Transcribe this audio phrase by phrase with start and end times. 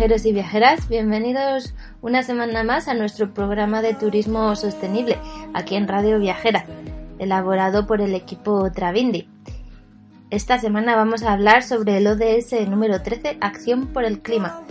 [0.00, 0.88] Viajeros y viajeras?
[0.88, 5.18] Bienvenidos una semana más a nuestro programa de turismo sostenible
[5.52, 6.64] aquí en Radio Viajera,
[7.18, 9.28] elaborado por el equipo Travindi.
[10.30, 14.62] Esta semana vamos a hablar sobre el ODS número 13, Acción por el Clima.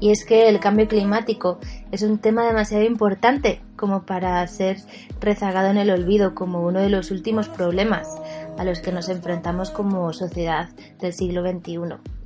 [0.00, 1.58] Y es que el cambio climático
[1.90, 4.78] es un tema demasiado importante como para ser
[5.20, 8.08] rezagado en el olvido como uno de los últimos problemas
[8.56, 12.21] a los que nos enfrentamos como sociedad del siglo XXI.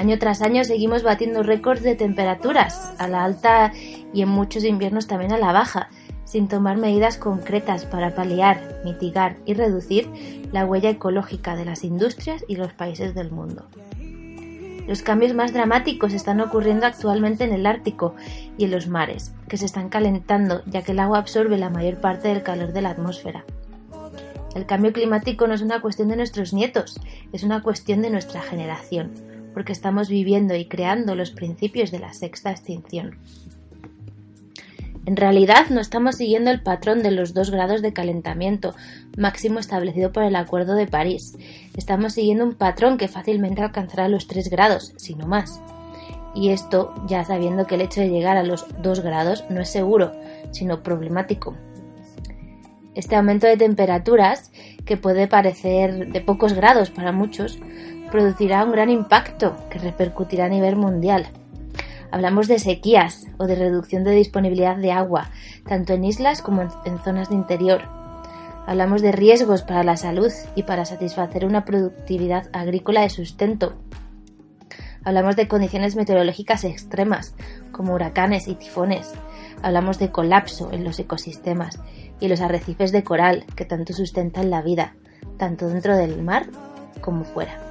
[0.00, 3.70] Año tras año seguimos batiendo récords de temperaturas, a la alta
[4.14, 5.90] y en muchos inviernos también a la baja,
[6.24, 10.08] sin tomar medidas concretas para paliar, mitigar y reducir
[10.52, 13.68] la huella ecológica de las industrias y los países del mundo.
[14.88, 18.14] Los cambios más dramáticos están ocurriendo actualmente en el Ártico
[18.56, 22.00] y en los mares, que se están calentando ya que el agua absorbe la mayor
[22.00, 23.44] parte del calor de la atmósfera.
[24.54, 26.98] El cambio climático no es una cuestión de nuestros nietos,
[27.34, 32.12] es una cuestión de nuestra generación porque estamos viviendo y creando los principios de la
[32.12, 33.18] sexta extinción.
[35.06, 38.74] En realidad no estamos siguiendo el patrón de los dos grados de calentamiento
[39.16, 41.36] máximo establecido por el Acuerdo de París.
[41.76, 45.60] Estamos siguiendo un patrón que fácilmente alcanzará los 3 grados, si no más.
[46.34, 49.70] Y esto ya sabiendo que el hecho de llegar a los 2 grados no es
[49.70, 50.12] seguro,
[50.52, 51.56] sino problemático.
[52.94, 54.52] Este aumento de temperaturas,
[54.84, 57.58] que puede parecer de pocos grados para muchos,
[58.10, 61.28] producirá un gran impacto que repercutirá a nivel mundial.
[62.12, 65.30] Hablamos de sequías o de reducción de disponibilidad de agua,
[65.66, 67.82] tanto en islas como en, zonas de interior.
[68.66, 73.74] Hablamos de riesgos para la salud y para satisfacer una productividad agrícola de sustento.
[75.04, 77.34] Hablamos de condiciones meteorológicas extremas,
[77.70, 79.12] como huracanes y tifones.
[79.62, 81.78] Hablamos de colapso en los ecosistemas
[82.18, 84.94] y los arrecifes de coral que tanto sustentan la vida,
[85.38, 86.46] tanto dentro del mar
[87.00, 87.69] como fuera.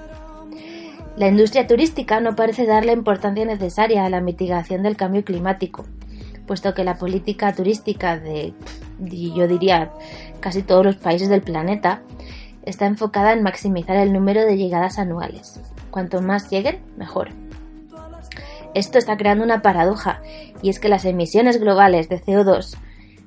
[1.19, 5.83] La industria turística no parece dar la importancia necesaria a la mitigación del cambio climático,
[6.47, 8.53] puesto que la política turística de,
[9.01, 9.91] yo diría,
[10.39, 12.03] casi todos los países del planeta
[12.63, 15.59] está enfocada en maximizar el número de llegadas anuales.
[15.91, 17.31] Cuanto más lleguen, mejor.
[18.73, 20.21] Esto está creando una paradoja,
[20.61, 22.77] y es que las emisiones globales de CO2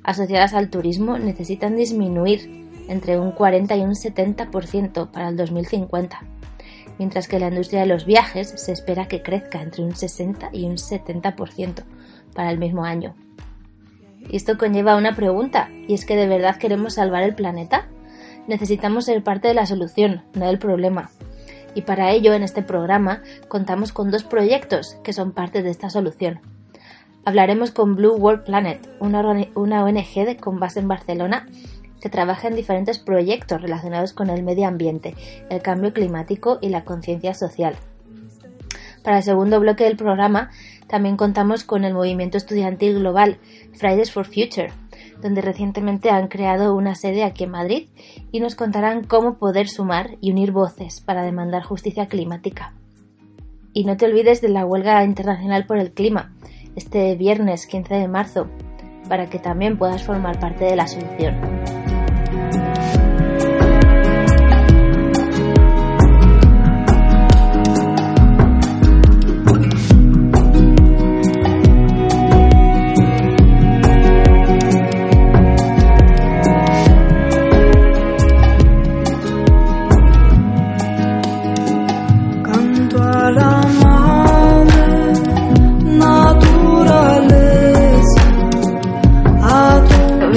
[0.01, 6.21] asociadas al turismo necesitan disminuir entre un 40 y un 70% para el 2050
[7.03, 10.63] mientras que la industria de los viajes se espera que crezca entre un 60 y
[10.63, 11.83] un 70%
[12.33, 13.13] para el mismo año.
[14.29, 17.89] Y esto conlleva una pregunta, y es que ¿de verdad queremos salvar el planeta?
[18.47, 21.09] Necesitamos ser parte de la solución, no del problema.
[21.75, 25.89] Y para ello, en este programa, contamos con dos proyectos que son parte de esta
[25.89, 26.39] solución.
[27.25, 29.19] Hablaremos con Blue World Planet, una,
[29.83, 31.49] ONG con base en Barcelona
[32.03, 35.15] que trabaja en diferentes proyectos relacionados con el medio ambiente,
[35.49, 37.77] el cambio climático y la conciencia social.
[39.05, 40.51] Para el segundo bloque del programa
[40.87, 43.37] también contamos con el movimiento estudiantil global
[43.71, 44.73] Fridays for Future,
[45.21, 47.87] donde recientemente han creado una sede aquí en Madrid
[48.33, 52.73] y nos contarán cómo poder sumar y unir voces para demandar justicia climática.
[53.71, 56.33] Y no te olvides de la huelga internacional por el clima,
[56.75, 58.49] este viernes 15 de marzo,
[59.07, 61.82] para que también puedas formar parte de la solución.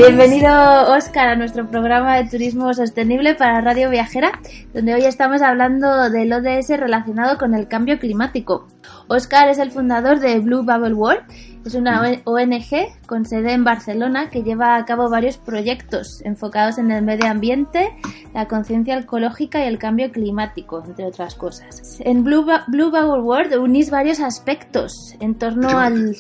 [0.06, 4.38] Bienvenido, Oscar, a nuestro programa de turismo sostenible para Radio Viajera,
[4.72, 8.68] donde hoy estamos hablando del ODS relacionado con el cambio climático.
[9.08, 11.22] Oscar es el fundador de Blue Bubble World,
[11.64, 16.92] es una ONG con sede en Barcelona que lleva a cabo varios proyectos enfocados en
[16.92, 17.96] el medio ambiente,
[18.34, 21.98] la conciencia ecológica y el cambio climático, entre otras cosas.
[22.00, 26.14] En Blue, Blue Bubble World unís varios aspectos en torno al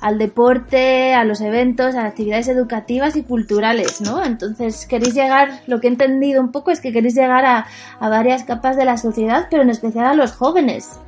[0.00, 4.24] al deporte, a los eventos, a actividades educativas y culturales, ¿no?
[4.24, 7.66] Entonces queréis llegar, lo que he entendido un poco es que queréis llegar a,
[8.00, 10.98] varias capas de la sociedad, pero en especial a los jóvenes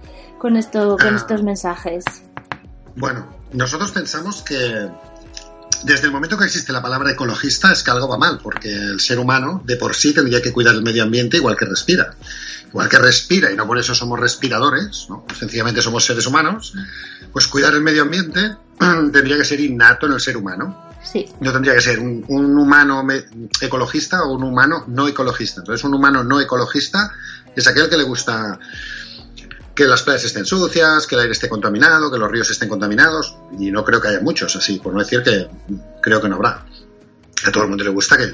[0.40, 1.16] con, esto, con ah.
[1.16, 2.04] estos mensajes.
[2.96, 4.88] Bueno, nosotros pensamos que
[5.84, 9.00] desde el momento que existe la palabra ecologista es que algo va mal, porque el
[9.00, 12.14] ser humano de por sí tendría que cuidar el medio ambiente igual que respira.
[12.68, 15.26] Igual que respira y no por eso somos respiradores, ¿no?
[15.38, 16.72] sencillamente somos seres humanos,
[17.32, 20.88] pues cuidar el medio ambiente tendría que ser innato en el ser humano.
[21.02, 21.26] Sí.
[21.40, 23.06] No tendría que ser un, humano
[23.60, 25.60] ecologista o un humano no ecologista.
[25.60, 27.10] Entonces, un humano no ecologista
[27.56, 28.58] es aquel que le gusta
[29.80, 33.38] que las playas estén sucias, que el aire esté contaminado, que los ríos estén contaminados.
[33.58, 35.48] Y no creo que haya muchos así, por no decir que
[36.02, 36.66] creo que no habrá.
[37.46, 38.24] A todo el mundo le gusta que,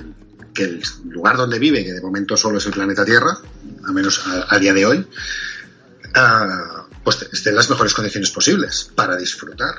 [0.65, 3.39] el lugar donde vive, que de momento solo es el planeta Tierra,
[3.87, 5.07] al menos a, día de hoy,
[6.17, 9.77] ah, pues esté en las mejores condiciones posibles para disfrutar.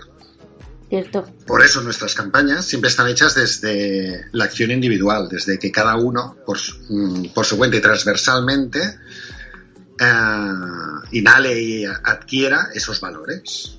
[1.45, 6.37] Por eso nuestras campañas siempre están hechas desde la acción individual, desde que cada uno,
[6.45, 8.99] por, mm, por su cuenta y transversalmente,
[9.99, 13.77] eh, inhale y adquiera esos valores.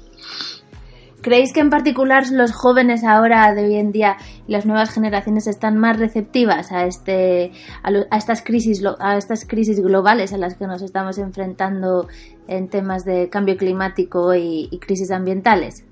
[1.21, 4.17] ¿Creéis que en particular los jóvenes ahora de hoy en día
[4.47, 7.51] y las nuevas generaciones están más receptivas a este
[7.83, 12.07] a, estas crisis a estas crisis globales a las que nos estamos enfrentando
[12.47, 15.88] en temas de cambio climático y crisis ambientales?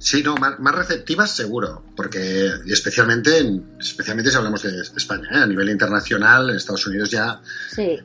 [0.00, 5.38] Sí, no, más, receptivas seguro, porque especialmente, especialmente si hablamos de España, ¿eh?
[5.40, 7.42] a nivel internacional, en Estados Unidos ya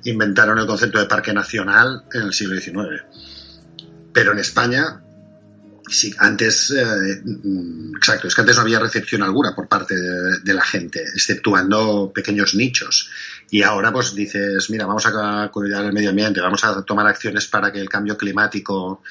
[0.04, 3.02] inventaron el concepto de parque nacional en el siglo XIX.
[4.12, 5.04] Pero en España,
[5.88, 10.54] sí, antes, eh, mm, exacto, es que antes no había recepción alguna por parte de,
[10.54, 13.10] la gente, exceptuando pequeños nichos.
[13.50, 17.48] Y ahora pues dices, mira, vamos a cuidar el medio ambiente, vamos a tomar acciones
[17.48, 19.02] para que el cambio climático...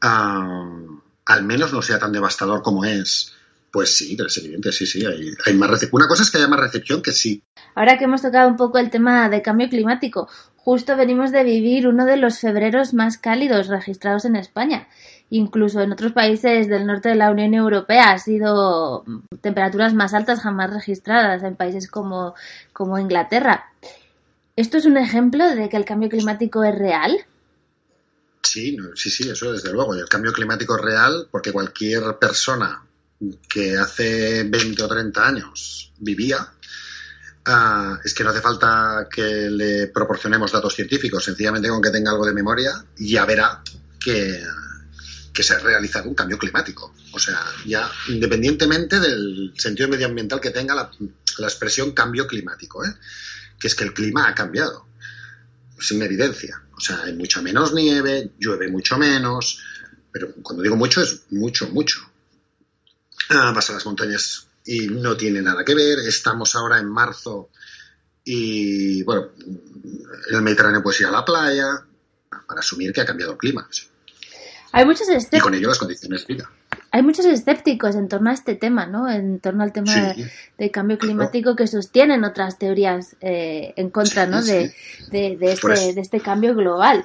[0.00, 3.34] Ah, al menos no sea tan devastador como es,
[3.74, 6.00] pues sí, es evidente, sí, sí, hay, más recepción.
[6.00, 7.42] Una cosa es que haya más recepción que sí.
[7.74, 11.88] Ahora que hemos tocado un poco el tema de cambio climático, justo venimos de vivir
[11.88, 14.86] uno de los febreros más cálidos registrados en España.
[15.28, 19.04] Incluso en otros países del norte de la Unión Europea ha sido
[19.40, 22.34] temperaturas más altas jamás registradas en países como,
[22.72, 23.72] como Inglaterra.
[24.54, 27.26] ¿Esto es un ejemplo de que el cambio climático es real?
[28.44, 29.96] Sí, sí, sí, eso desde luego.
[29.96, 32.84] Y el cambio climático real porque cualquier persona
[33.48, 36.52] que hace 20 o 30 años vivía,
[37.46, 42.10] ah, es que no hace falta que le proporcionemos datos científicos, sencillamente con que tenga
[42.10, 43.62] algo de memoria, ya verá
[43.98, 44.42] que,
[45.32, 46.94] que se ha realizado un cambio climático.
[47.12, 50.90] O sea, ya independientemente del sentido medioambiental que tenga la,
[51.38, 52.94] la expresión cambio climático, ¿eh?
[53.58, 54.86] que es que el clima ha cambiado
[55.78, 56.62] sin evidencia.
[56.76, 59.60] O sea, hay mucha menos nieve, llueve mucho menos,
[60.12, 62.00] pero cuando digo mucho es mucho, mucho.
[63.30, 65.98] Ah, vas a las montañas y no tiene nada que ver.
[66.00, 67.50] Estamos ahora en marzo
[68.24, 71.84] y, bueno, en el Mediterráneo puedes ir a la playa
[72.46, 73.68] para asumir que ha cambiado el clima.
[74.72, 76.50] Hay muchos Y con ello las condiciones de vida
[76.94, 79.10] hay muchos escépticos en torno a este tema, ¿no?
[79.10, 80.14] En torno al tema
[80.56, 84.40] de, cambio climático que sostienen otras teorías eh, en contra, ¿no?
[84.40, 84.72] De,
[85.10, 87.04] este, de, este, cambio global.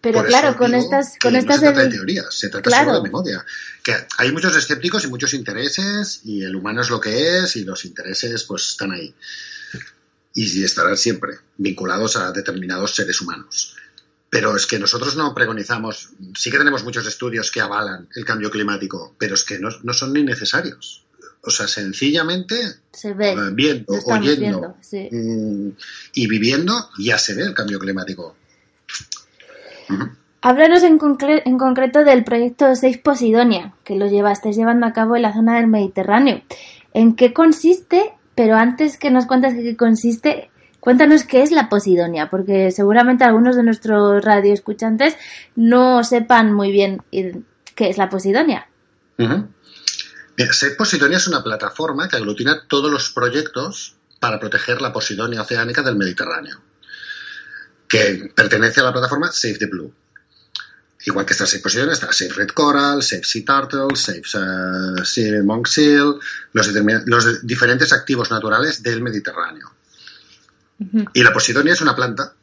[0.00, 3.46] Pero claro, con estas, con estas se trata de teorías, se trata solo de memoria.
[3.84, 7.62] Que hay muchos escépticos y muchos intereses y el humano es lo que es y
[7.62, 9.14] los intereses pues están ahí
[10.34, 13.76] y estarán siempre vinculados a determinados seres humanos.
[14.30, 18.50] Pero es que nosotros no pregonizamos, sí que tenemos muchos estudios que avalan el cambio
[18.50, 21.04] climático, pero es que no, son ni necesarios.
[21.42, 22.56] O sea, sencillamente
[22.92, 25.68] se ve, eh, viendo, oyendo mm,
[26.14, 28.36] y viviendo, ya se ve el cambio climático.
[30.40, 30.98] Háblanos en,
[31.44, 35.32] en, concreto del proyecto Safe Posidonia, que lo lleva, estáis llevando a cabo en la
[35.32, 36.42] zona del Mediterráneo.
[36.92, 38.12] ¿En qué consiste?
[38.34, 40.50] Pero antes que nos cuentes en qué consiste,
[40.88, 45.18] Cuéntanos qué es la posidonia, porque seguramente algunos de nuestros radioescuchantes
[45.54, 48.70] no sepan muy bien qué es la posidonia.
[50.78, 55.96] Posidonia es una plataforma que aglutina todos los proyectos para proteger la posidonia oceánica del
[55.96, 56.58] Mediterráneo,
[57.86, 59.92] que pertenece a la plataforma Save the Blue.
[61.04, 65.42] igual que estas seis posiciones, está Safe Red Coral, Safe Sea Turtle, Safe uh, Sea
[65.42, 66.14] Monk Seal,
[66.54, 69.77] los, diferentes activos naturales del Mediterráneo.
[71.12, 72.34] Y la Posidonia es una planta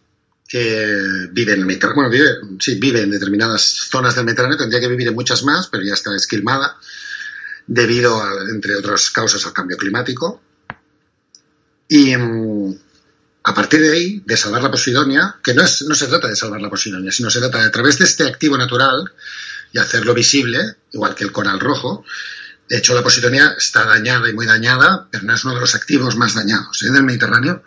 [0.48, 4.80] que vive en el Mediterráneo, bueno, vive, sí, vive en determinadas zonas del Mediterráneo, tendría
[4.80, 6.78] que vivir en muchas más, pero ya está esquilmada
[7.68, 10.42] debido, a, entre otras causas, al cambio climático.
[11.88, 12.76] Y mm,
[13.44, 16.36] a partir de ahí, de salvar la Posidonia, que no, es, no se trata de
[16.36, 19.12] salvar la Posidonia, sino se trata de, a través de este activo natural
[19.72, 22.06] y hacerlo visible, igual que el coral rojo.
[22.70, 25.76] De hecho, la Posidonia está dañada y muy dañada, pero no es uno de los
[25.76, 26.92] activos más dañados ¿eh?
[26.92, 27.64] del Mediterráneo,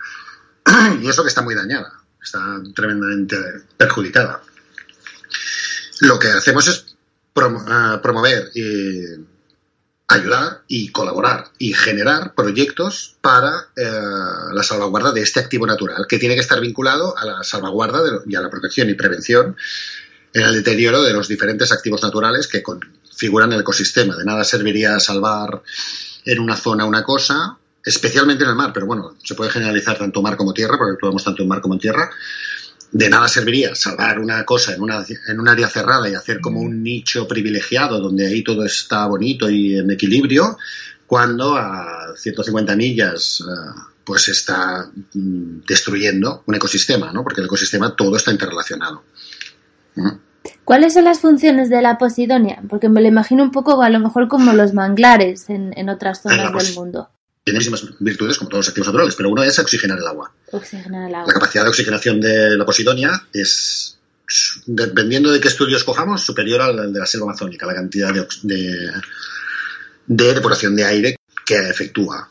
[1.02, 3.36] y eso que está muy dañada está tremendamente
[3.76, 4.42] perjudicada.
[6.00, 6.86] Lo que hacemos es
[7.36, 9.02] eh, promover y
[10.08, 13.90] ayudar y colaborar y generar proyectos para eh,
[14.52, 18.34] la salvaguarda de este activo natural, que tiene que estar vinculado a la salvaguarda y
[18.34, 19.56] a la protección y prevención
[20.32, 24.16] en el deterioro de los diferentes activos naturales que configuran el ecosistema.
[24.16, 25.62] De nada serviría salvar
[26.24, 27.58] en una zona una cosa
[27.88, 31.24] especialmente en el mar, pero bueno, se puede generalizar tanto mar como tierra, porque actuamos
[31.24, 32.10] tanto en mar como en tierra.
[32.92, 36.60] De nada serviría salvar una cosa en, una, en un área cerrada y hacer como
[36.60, 40.58] un nicho privilegiado donde ahí todo está bonito y en equilibrio,
[41.06, 47.22] cuando a 150 millas eh, pues está mm, destruyendo un ecosistema, ¿no?
[47.22, 49.02] Porque el ecosistema todo está interrelacionado.
[49.96, 50.08] ¿Mm?
[50.64, 52.62] ¿Cuáles son las funciones de la posidonia?
[52.68, 56.22] Porque me lo imagino un poco a lo mejor como los manglares en, en otras
[56.22, 57.08] zonas del mundo
[57.50, 60.32] tiene muchísimas virtudes como todos los activos naturales, pero uno es oxigenar el agua.
[60.52, 61.26] Oxigenar el agua.
[61.28, 63.98] La capacidad de oxigenación de la posidonia es,
[64.66, 68.92] dependiendo de qué estudios cojamos, superior al de la selva amazónica, la cantidad de,
[70.06, 72.28] de, depuración de aire que efectúa.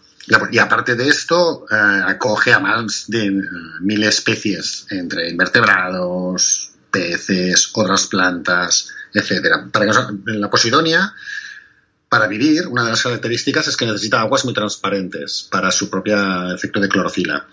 [0.52, 3.42] Y aparte de esto, eh, acoge a más de eh,
[3.80, 9.68] mil especies, entre invertebrados, peces, otras plantas, etcétera.
[9.72, 9.94] Para que
[10.34, 11.14] la posidonia
[12.10, 16.54] para vivir, una de las características es que necesita aguas muy transparentes para su propio
[16.54, 17.48] efecto de clorofila.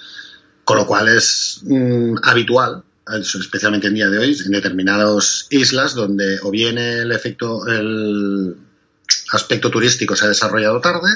[0.64, 6.38] Con lo cual es mm, habitual, especialmente en día de hoy, en determinadas islas donde
[6.42, 8.56] o bien el efecto, el
[9.32, 11.10] aspecto turístico se ha desarrollado tarde,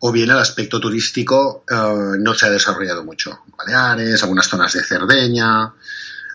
[0.00, 3.40] o bien el aspecto turístico eh, no se ha desarrollado mucho.
[3.56, 5.72] Baleares, algunas zonas de Cerdeña,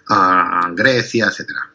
[0.09, 1.74] ah, Grecia, etcétera.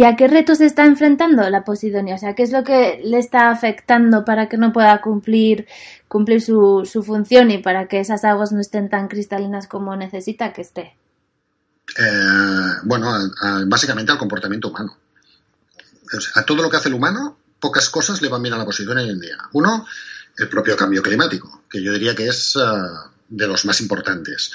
[0.00, 2.14] ¿Y a qué retos se está enfrentando la Posidonia?
[2.14, 5.66] O sea, ¿qué es lo que le está afectando para que no pueda cumplir,
[6.08, 10.54] cumplir su, su función y para que esas aguas no estén tan cristalinas como necesita
[10.54, 10.96] que esté?
[11.98, 13.12] Eh, bueno,
[13.66, 14.96] básicamente al comportamiento humano.
[16.34, 19.04] a todo lo que hace el humano, pocas cosas le van bien a la Posidonia
[19.04, 19.36] hoy en día.
[19.52, 19.84] Uno,
[20.38, 22.60] el propio cambio climático, que yo diría que es eh,
[23.28, 24.50] de los más importantes.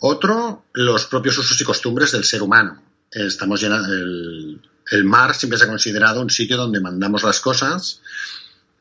[0.00, 2.82] Otro, los propios usos y costumbres del ser humano.
[3.10, 8.00] Estamos llenos, el, el mar siempre se ha considerado un sitio donde mandamos las cosas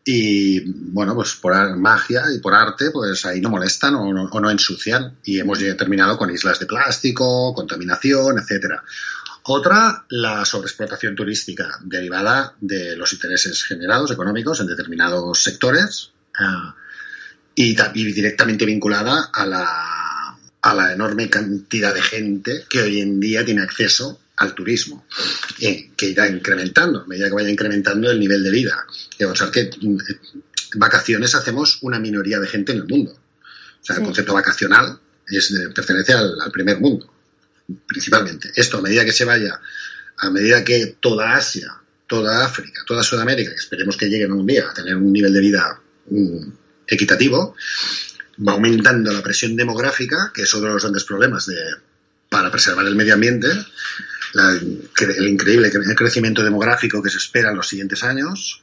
[0.04, 0.60] y
[0.92, 5.18] bueno, pues por magia y por arte, pues ahí no molestan o no, ensucian.
[5.24, 8.84] Y hemos terminado con islas de plástico, contaminación, etcétera.
[9.44, 16.76] Otra, la sobreexplotación turística derivada de los intereses generados económicos en determinados sectores ah,
[17.56, 23.20] y, y, directamente vinculada a la, a la enorme cantidad de gente que hoy en
[23.20, 25.06] día tiene acceso al turismo,
[25.60, 28.86] eh, que irá incrementando, a medida que vaya incrementando el nivel de vida.
[29.18, 30.20] que mm, eh,
[30.76, 33.12] vacaciones hacemos una minoría de gente en el mundo.
[33.12, 37.14] O sea, el concepto vacacional es pertenece al, primer mundo,
[37.88, 38.52] principalmente.
[38.56, 39.62] Esto, a medida que se vaya,
[40.18, 44.70] a medida que toda Asia, toda África, toda Sudamérica, que esperemos que lleguen un día
[44.70, 45.80] a tener un nivel de vida
[46.10, 46.50] mm,
[46.88, 47.56] equitativo,
[48.48, 51.58] va aumentando la presión demográfica, que es uno de los grandes problemas de,
[52.32, 53.50] para preservar el medio ambiente,
[54.34, 58.62] el increíble crecimiento demográfico que se espera en los siguientes años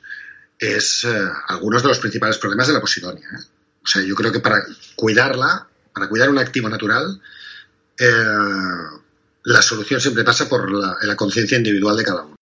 [0.59, 3.29] es eh, algunos de los principales problemas de la posidonia.
[3.29, 3.45] ¿eh?
[3.83, 4.65] O sea, yo creo que para
[4.97, 7.21] cuidarla, para cuidar un activo natural,
[7.97, 8.13] eh,
[9.45, 12.37] la solución siempre pasa por la, conciencia individual de cada uno.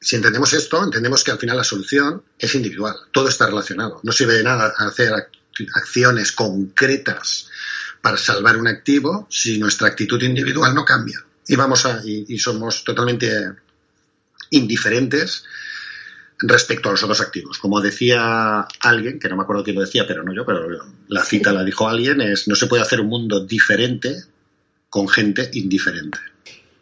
[0.00, 4.00] Si entendemos esto, entendemos que al final la solución es individual, todo está relacionado.
[4.02, 5.12] No sirve de nada hacer
[5.74, 7.50] acciones concretas
[8.00, 12.84] para salvar un activo si nuestra actitud individual no cambia y vamos a, y, somos
[12.84, 13.30] totalmente
[14.50, 15.44] indiferentes
[16.38, 17.58] respecto a los otros activos.
[17.58, 20.68] Como decía alguien, que no me acuerdo quién lo decía, pero no yo, pero
[21.08, 24.14] la cita la dijo alguien, es no se puede hacer un mundo diferente
[24.90, 26.18] con gente indiferente.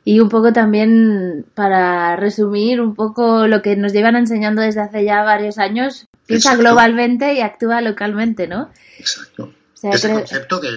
[0.04, 5.04] Y un poco también, para resumir, un poco lo que nos llevan enseñando desde hace
[5.04, 8.70] ya varios años, piensa globalmente y actúa localmente, ¿no?
[8.98, 9.52] Exacto.
[9.82, 10.68] Ese concepto, que,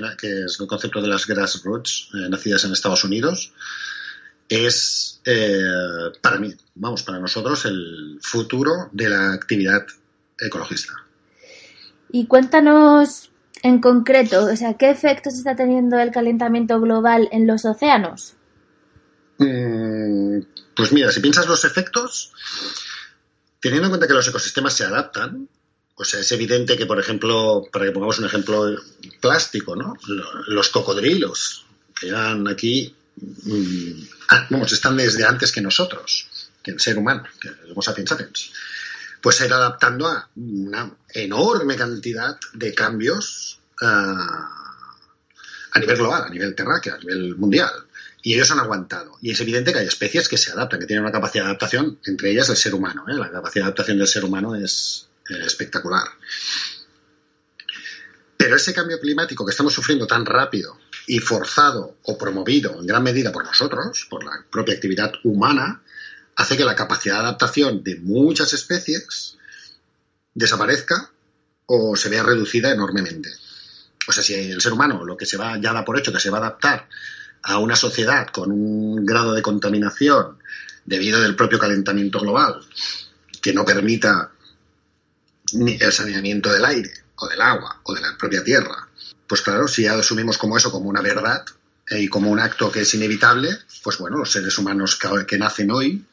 [0.45, 3.53] es el concepto de las grassroots, eh, nacidas en Estados Unidos,
[4.49, 9.85] es eh, para mí, vamos, para nosotros el futuro de la actividad
[10.37, 10.93] ecologista.
[12.11, 17.65] Y cuéntanos en concreto, o sea, ¿qué efectos está teniendo el calentamiento global en los
[17.65, 18.35] océanos?
[19.37, 20.39] Mm,
[20.75, 22.33] pues mira, si piensas los efectos,
[23.59, 25.47] teniendo en cuenta que los ecosistemas se adaptan,
[25.99, 28.73] o sea, es evidente que, por ejemplo, para que pongamos un ejemplo
[29.19, 29.97] plástico, ¿no?
[30.47, 36.29] Los cocodrilos que llegan aquí, mm, ah, vamos, están desde antes que nosotros,
[36.63, 38.51] que el ser humano, que el Homo sapiens sapiens,
[39.21, 44.77] pues se adaptando a una enorme cantidad de cambios ah,
[45.71, 47.71] a nivel global, a nivel terráqueo, a nivel mundial.
[48.21, 49.17] Y ellos han aguantado.
[49.21, 51.99] Y es evidente que hay especies que se adaptan, que tienen una capacidad de adaptación,
[52.05, 53.03] entre ellas el ser humano.
[53.09, 53.15] ¿eh?
[53.15, 56.07] La capacidad de adaptación del ser humano es eh, espectacular.
[58.37, 63.03] Pero ese cambio climático que estamos sufriendo tan rápido y forzado o promovido en gran
[63.03, 65.81] medida por nosotros, por la propia actividad humana,
[66.35, 69.37] hace que la capacidad de adaptación de muchas especies
[70.33, 71.11] desaparezca
[71.65, 73.29] o se vea reducida enormemente.
[74.07, 76.19] O sea, si el ser humano lo que se va ya da por hecho que
[76.19, 76.87] se va a adaptar
[77.43, 80.37] a una sociedad con un grado de contaminación
[80.85, 82.61] debido al propio calentamiento global
[83.41, 84.31] que no permita
[85.53, 88.87] el saneamiento del aire o del agua o de la propia tierra,
[89.27, 91.45] pues claro, si ya asumimos como eso, como una verdad
[91.87, 93.49] eh, y como un acto que es inevitable,
[93.83, 96.05] pues bueno, los seres humanos que, nacen hoy,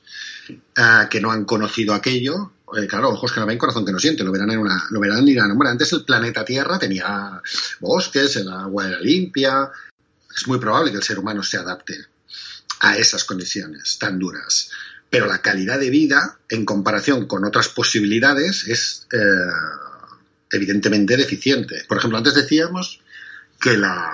[0.49, 3.99] eh, que no han conocido aquello, eh, claro, ojos que no ven, corazón que no
[3.99, 7.41] siente, lo verán en una, lo verán y antes el planeta Tierra tenía
[7.81, 9.71] bosques, el agua era limpia,
[10.37, 11.97] es muy probable que el ser humano se adapte
[12.81, 14.71] a esas condiciones tan duras.
[15.11, 19.19] Pero la calidad de vida, en comparación con otras posibilidades, es eh,
[20.51, 21.85] evidentemente deficiente.
[21.89, 23.01] Por ejemplo, antes decíamos
[23.61, 24.13] que la,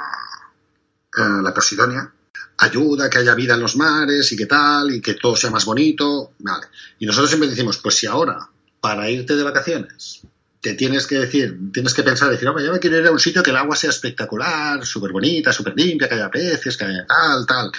[1.16, 2.12] eh, la Posidonia
[2.58, 5.50] ayuda a que haya vida en los mares y que tal, y que todo sea
[5.50, 6.32] más bonito.
[6.38, 6.66] Vale.
[6.98, 8.48] Y nosotros siempre decimos, pues si ahora,
[8.80, 10.22] para irte de vacaciones,
[10.62, 13.18] te tienes que decir, tienes que pensar, decir, hombre, yo me quiero ir a un
[13.18, 17.04] sitio que el agua sea espectacular, súper bonita, súper limpia, que haya peces, que haya
[17.04, 17.72] tal, tal,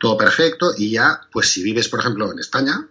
[0.00, 2.88] todo perfecto, y ya, pues si vives, por ejemplo, en España,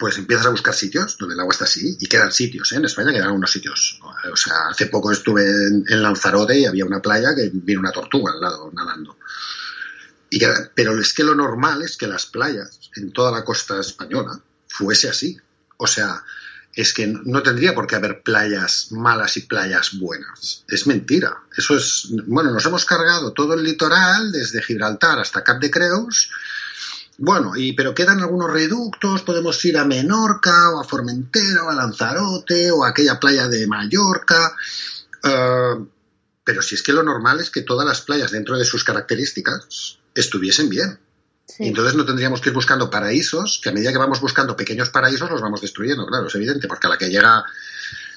[0.00, 2.76] pues empiezas a buscar sitios donde el agua está así, y quedan sitios, ¿eh?
[2.76, 4.00] en España quedan unos sitios.
[4.02, 8.32] O sea, hace poco estuve en, Lanzarote y había una playa que viene una tortuga
[8.32, 9.16] al lado nadando.
[10.28, 10.40] Y
[10.74, 15.08] pero es que lo normal es que las playas en toda la costa española fuese
[15.08, 15.38] así.
[15.76, 16.24] O sea,
[16.76, 20.64] es que no tendría por qué haber playas malas y playas buenas.
[20.68, 21.42] Es mentira.
[21.56, 22.08] Eso es.
[22.26, 26.30] Bueno, nos hemos cargado todo el litoral, desde Gibraltar hasta Cap de Creus.
[27.16, 31.74] Bueno, y, pero quedan algunos reductos, podemos ir a Menorca, o a Formentera, o a
[31.74, 34.56] Lanzarote, o a aquella playa de Mallorca.
[35.22, 35.84] Eh,
[36.42, 39.98] pero si es que lo normal es que todas las playas, dentro de sus características,
[40.14, 40.98] estuviesen bien.
[41.58, 45.30] Entonces no tendríamos que ir buscando paraísos, que a medida que vamos buscando pequeños paraísos
[45.30, 47.44] los vamos destruyendo, claro, es evidente, porque a la que llega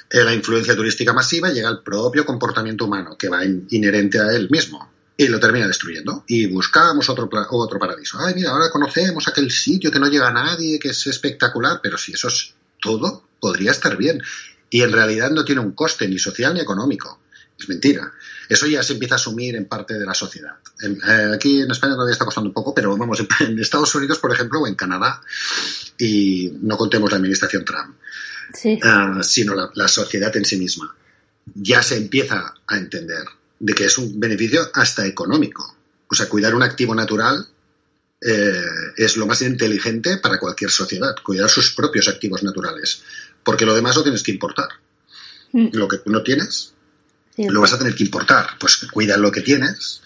[0.10, 4.90] la influencia turística masiva llega el propio comportamiento humano, que va inherente a él mismo,
[5.18, 6.24] y lo termina destruyendo.
[6.28, 8.18] Y buscamos otro, otro paraíso.
[8.20, 11.98] Ay, mira, ahora conocemos aquel sitio que no llega a nadie, que es espectacular, pero
[11.98, 14.22] si eso es todo, podría estar bien.
[14.70, 17.20] Y en realidad no tiene un coste ni social ni económico.
[17.60, 18.14] Es mentira.
[18.48, 20.56] Eso ya se empieza a asumir en parte de la sociedad.
[20.82, 24.32] Eh, aquí en España todavía está costando un poco, pero vamos, en, Estados Unidos, por
[24.32, 25.22] ejemplo, o en Canadá,
[25.98, 27.98] y no contemos la administración Trump,
[28.64, 28.80] eh,
[29.24, 30.96] sino la, sociedad en sí misma,
[31.56, 33.26] ya se empieza a entender
[33.60, 35.76] de que es un beneficio hasta económico.
[36.10, 37.48] O sea, cuidar un activo natural
[38.22, 38.64] eh,
[38.96, 43.04] es lo más inteligente para cualquier sociedad, cuidar sus propios activos naturales,
[43.44, 44.70] porque lo demás lo tienes que importar.
[45.52, 45.70] Mm.
[45.74, 46.74] Lo que tú no tienes,
[47.38, 48.48] lo vas a tener que importar.
[48.60, 50.02] Pues cuida lo que tienes,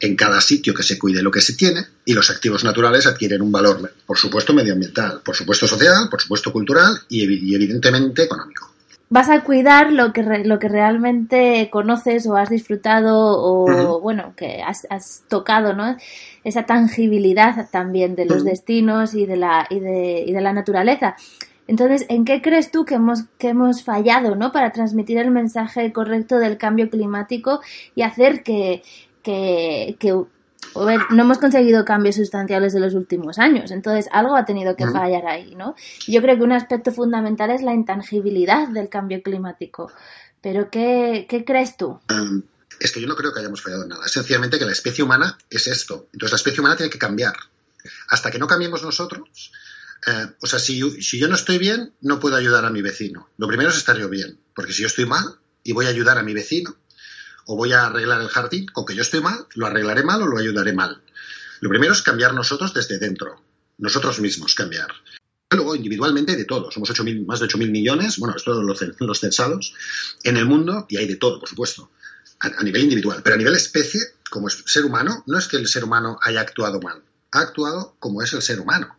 [0.00, 3.42] en cada sitio que se cuide lo que se tiene, y los activos naturales adquieren
[3.42, 7.22] un valor, por supuesto, medioambiental, por supuesto, social, por supuesto, cultural y,
[7.54, 8.70] evidentemente económico.
[9.10, 14.62] Vas a cuidar lo que, lo que realmente conoces o has disfrutado o, bueno, que
[14.62, 15.96] has, tocado, ¿no?
[16.44, 21.16] Esa tangibilidad también de los destinos y de, la, y, de, y de la naturaleza.
[21.68, 24.50] Entonces, ¿en qué crees tú que hemos, que hemos fallado ¿no?
[24.52, 27.60] para transmitir el mensaje correcto del cambio climático
[27.94, 28.82] y hacer que,
[29.22, 29.96] que,
[30.74, 34.74] a ver, no hemos conseguido cambios sustanciales en los últimos años, entonces algo ha tenido
[34.76, 35.76] que fallar ahí, ¿no?
[36.06, 39.92] Yo creo que un aspecto fundamental es la intangibilidad del cambio climático.
[40.40, 42.00] Pero, ¿qué, qué crees tú?
[42.08, 42.42] Em,
[42.80, 44.06] es que yo no creo que hayamos fallado en nada.
[44.06, 46.08] Es sencillamente que la especie humana es esto.
[46.12, 47.34] Entonces, la especie humana tiene que cambiar.
[48.08, 49.52] Hasta que no cambiemos nosotros,
[50.06, 53.28] eh, o sea, si yo, no estoy bien, no puedo ayudar a mi vecino.
[53.36, 55.24] Lo primero es estar yo bien, porque si yo estoy mal
[55.64, 56.76] y voy a ayudar a mi vecino
[57.46, 60.26] o voy a arreglar el jardín, con que yo estoy mal, lo arreglaré mal o
[60.26, 61.02] lo ayudaré mal.
[61.60, 63.42] Lo primero es cambiar nosotros desde dentro,
[63.78, 64.88] nosotros mismos cambiar.
[65.50, 66.70] Luego, individualmente, de todo.
[66.70, 69.74] Somos 8 más de 8.000 millones, bueno, esto los, los censados,
[70.22, 71.90] en el mundo, y hay de todo, por supuesto,
[72.38, 73.22] a, a nivel individual.
[73.24, 76.80] Pero a nivel especie, como ser humano, no es que el ser humano haya actuado
[76.80, 78.97] mal, ha actuado como es el ser humano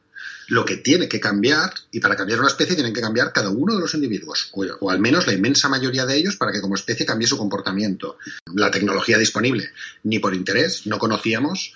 [0.49, 3.75] lo que tiene que cambiar, y para cambiar una especie tienen que cambiar cada uno
[3.75, 7.05] de los individuos, o, al menos la inmensa mayoría de ellos, para que como especie
[7.05, 8.17] cambie su comportamiento.
[8.55, 9.69] La tecnología disponible,
[10.03, 11.73] ni por interés, no conocíamos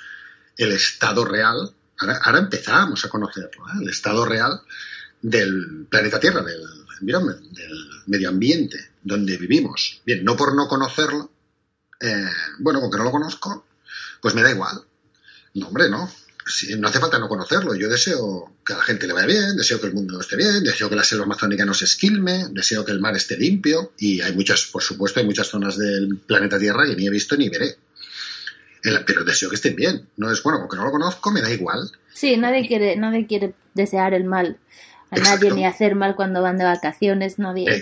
[0.57, 3.83] el estado real, ahora, empezamos a conocerlo, ¿eh?
[3.83, 4.61] el estado real
[5.21, 6.63] del planeta Tierra, del,
[8.07, 10.01] medio ambiente donde vivimos.
[10.05, 11.31] Bien, no por no conocerlo,
[11.99, 12.25] eh,
[12.59, 13.67] bueno, porque no lo conozco,
[14.19, 14.81] pues me da igual.
[15.53, 16.09] No, hombre, no
[16.77, 17.75] no hace falta no conocerlo.
[17.75, 20.63] Yo deseo que a la gente le vaya bien, deseo que el mundo esté bien,
[20.63, 23.93] deseo que la selva amazónica no se esquilme, deseo que el mar esté limpio.
[23.97, 27.37] Y hay muchas, por supuesto, hay muchas zonas del planeta Tierra que ni he visto
[27.37, 27.75] ni veré.
[29.05, 30.09] Pero deseo que estén bien.
[30.17, 31.89] No es bueno, porque no lo conozco, me da igual.
[32.13, 34.59] Sí, nadie quiere, nadie quiere desear el mal
[35.13, 37.81] a nadie ni hacer mal cuando van de vacaciones, nadie.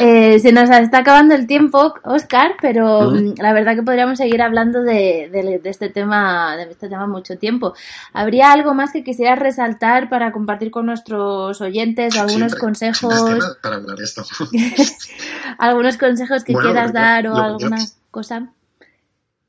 [0.00, 4.40] Eh, se nos está acabando el tiempo, Oscar, pero mm, la verdad que podríamos seguir
[4.40, 7.74] hablando de, este tema, de este tema mucho tiempo.
[8.14, 12.16] ¿Habría algo más que quisieras resaltar para compartir con nuestros oyentes?
[12.16, 13.14] Algunos consejos.
[13.60, 14.24] para hablar esto.
[15.58, 17.78] algunos consejos que quieras dar o alguna
[18.10, 18.50] cosa.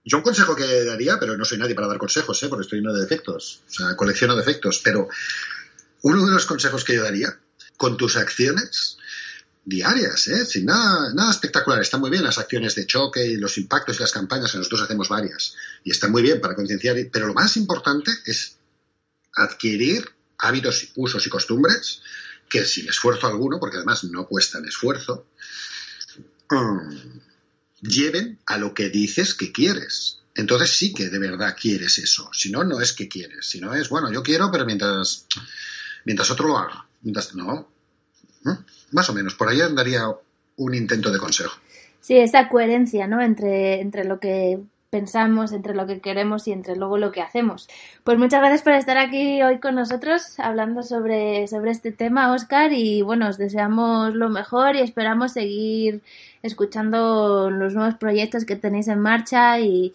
[0.03, 2.49] Yo un consejo que daría, pero no soy nadie para dar consejos, ¿eh?
[2.49, 5.07] porque estoy lleno de defectos, o sea, colecciono defectos, pero
[6.01, 7.37] uno de los consejos que yo daría,
[7.77, 8.97] con tus acciones,
[9.63, 10.45] diarias, ¿eh?
[10.45, 11.81] sin nada, nada espectacular.
[11.81, 14.81] Están muy bien las acciones de choque y los impactos y las campañas, que nosotros
[14.81, 18.57] hacemos varias, y están muy bien para concienciar, pero lo más importante es
[19.35, 22.01] adquirir hábitos, usos y costumbres
[22.49, 25.27] que sin esfuerzo alguno, porque además no cuestan esfuerzo,
[26.49, 27.19] mm,
[27.81, 30.19] lleven a lo que dices que quieres.
[30.35, 32.29] Entonces sí que de verdad quieres eso.
[32.33, 33.45] Si no, no es que quieres.
[33.45, 35.27] Si no es, bueno, yo quiero, pero mientras,
[36.05, 36.87] mientras otro lo haga.
[37.01, 37.71] Mientras, no,
[38.91, 40.05] más o menos, por ahí andaría
[40.57, 41.59] un intento de consejo.
[41.99, 43.21] Sí, esa coherencia, ¿no?
[43.21, 47.69] Entre, entre lo que pensamos, entre lo que queremos y entre luego lo que hacemos.
[48.03, 52.73] Pues muchas gracias por estar aquí hoy con nosotros hablando sobre, sobre este tema, Oscar,
[52.73, 56.01] y bueno, os deseamos lo mejor y esperamos seguir
[56.43, 59.93] escuchando los nuevos proyectos que tenéis en marcha y,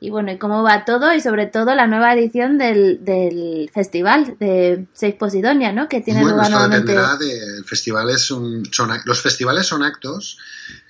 [0.00, 4.36] y bueno, y cómo va todo y sobre todo la nueva edición del, del festival
[4.38, 5.88] de Seis Posidonia, ¿no?
[5.88, 6.92] Que tiene lugar nuevamente.
[6.92, 10.38] el festival es un, son, los festivales son actos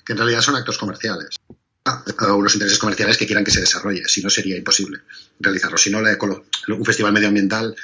[0.04, 1.36] que en realidad son actos comerciales.
[1.86, 4.98] Ah, a unos intereses comerciales que quieran que se desarrolle, si no sería imposible
[5.40, 5.78] realizarlo.
[5.78, 7.74] Si no, un festival medioambiental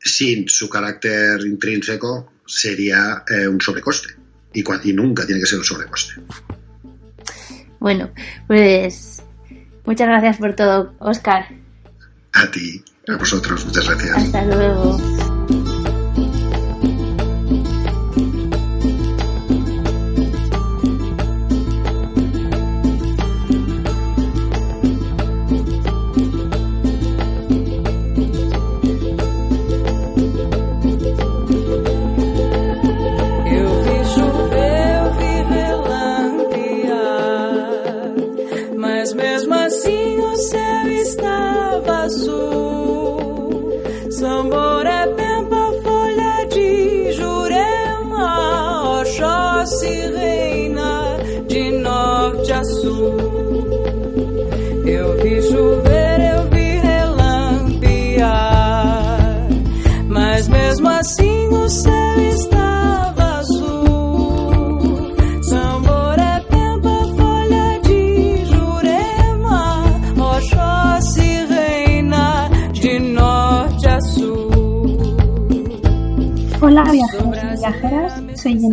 [0.00, 4.16] sin su carácter intrínseco sería eh, un sobrecoste
[4.52, 6.14] y, y nunca tiene que ser un sobrecoste.
[7.78, 8.12] Bueno,
[8.48, 9.22] pues
[9.84, 11.46] Muchas gracias por todo, Oscar.
[12.32, 14.16] A ti, a vosotros, muchas gracias.
[14.16, 15.19] Hasta luego.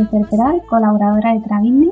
[0.09, 1.91] Jennifer Peral, colaboradora de Travindi.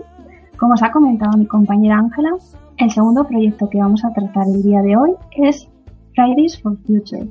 [0.58, 2.32] Como os ha comentado mi compañera Ángela,
[2.78, 5.67] el segundo proyecto que vamos a tratar el día de hoy es
[6.13, 7.28] Fridays for Future,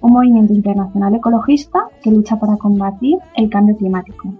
[0.00, 4.32] un movimiento internacional ecologista que lucha para combatir el cambio climático.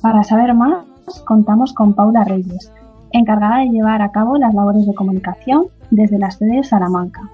[0.00, 0.84] Para saber más,
[1.26, 2.72] contamos con Paula Reyes,
[3.12, 7.30] encargada de llevar a cabo las labores de comunicación desde la sede de Salamanca.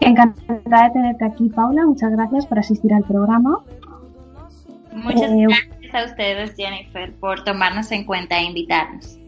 [0.00, 1.86] Encantada de tenerte aquí, Paula.
[1.86, 3.58] Muchas gracias por asistir al programa.
[4.92, 9.18] Muchas eh, gracias a ustedes, Jennifer, por tomarnos en cuenta e invitarnos.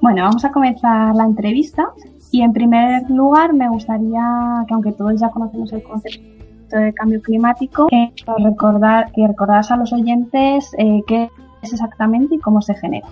[0.00, 1.90] Bueno, vamos a comenzar la entrevista
[2.30, 7.20] y en primer lugar me gustaría que aunque todos ya conocemos el concepto de cambio
[7.22, 11.30] climático, que recordar que recordaras a los oyentes eh, qué
[11.62, 13.08] es exactamente y cómo se genera.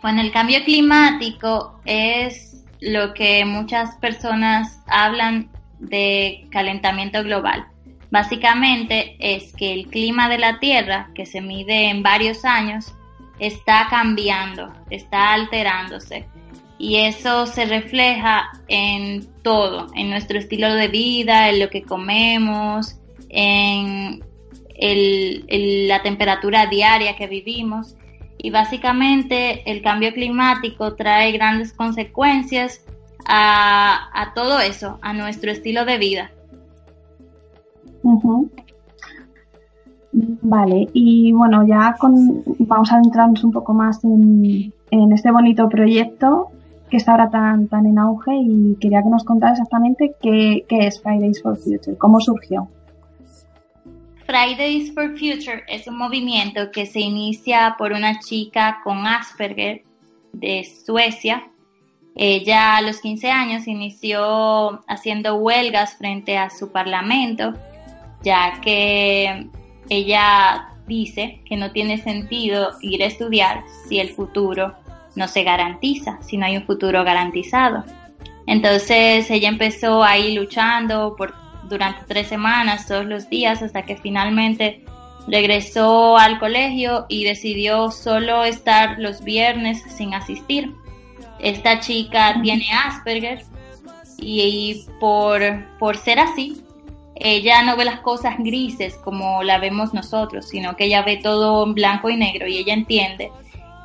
[0.00, 7.66] Bueno, el cambio climático es lo que muchas personas hablan de calentamiento global.
[8.12, 12.92] Básicamente es que el clima de la Tierra, que se mide en varios años,
[13.38, 16.26] está cambiando, está alterándose.
[16.76, 22.98] Y eso se refleja en todo, en nuestro estilo de vida, en lo que comemos,
[23.30, 24.22] en
[25.88, 27.96] la temperatura diaria que vivimos.
[28.36, 32.84] Y básicamente el cambio climático trae grandes consecuencias
[33.24, 36.30] a, todo eso, a nuestro estilo de vida.
[40.12, 44.72] Vale, y bueno, ya con, vamos a adentrarnos un poco más en,
[45.12, 46.50] este bonito proyecto
[46.90, 50.86] que está ahora tan, tan en auge y quería que nos contara exactamente qué, qué
[50.86, 52.68] es Fridays for Future, cómo surgió.
[54.26, 59.82] Fridays for Future es un movimiento que se inicia por una chica con Asperger
[60.32, 61.48] de Suecia.
[62.14, 67.54] Ella a los 15 años inició haciendo huelgas frente a su parlamento,
[68.22, 69.46] ya que
[69.88, 74.74] ella dice que no tiene sentido ir a estudiar si el futuro
[75.14, 77.84] no se garantiza, si no hay un futuro garantizado.
[78.46, 81.34] Entonces ella empezó ahí luchando por
[81.68, 84.84] durante tres semanas, todos los días, hasta que finalmente
[85.26, 90.74] regresó al colegio y decidió solo estar los viernes sin asistir.
[91.38, 93.42] Esta chica tiene Asperger
[94.18, 95.40] y, por,
[95.78, 96.62] por ser así,
[97.14, 101.64] ella no ve las cosas grises como la vemos nosotros, sino que ella ve todo
[101.64, 103.30] en blanco y negro y ella entiende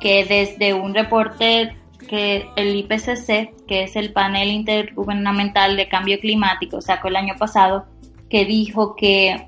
[0.00, 1.76] que desde un reporte
[2.08, 7.86] que el IPCC, que es el panel intergubernamental de cambio climático, sacó el año pasado,
[8.30, 9.46] que dijo que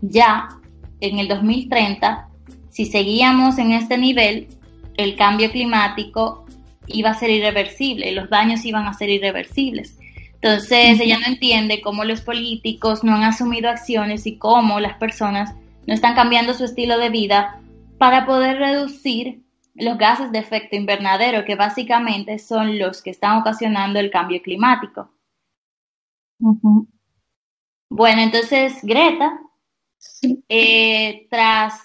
[0.00, 0.48] ya
[1.00, 2.28] en el 2030,
[2.70, 4.48] si seguíamos en este nivel,
[4.96, 6.44] el cambio climático
[6.86, 9.97] iba a ser irreversible, los daños iban a ser irreversibles.
[10.40, 15.54] Entonces ella no entiende cómo los políticos no han asumido acciones y cómo las personas
[15.86, 17.60] no están cambiando su estilo de vida
[17.98, 19.42] para poder reducir
[19.74, 25.10] los gases de efecto invernadero, que básicamente son los que están ocasionando el cambio climático.
[27.88, 29.40] Bueno, entonces Greta,
[30.48, 31.82] eh, tras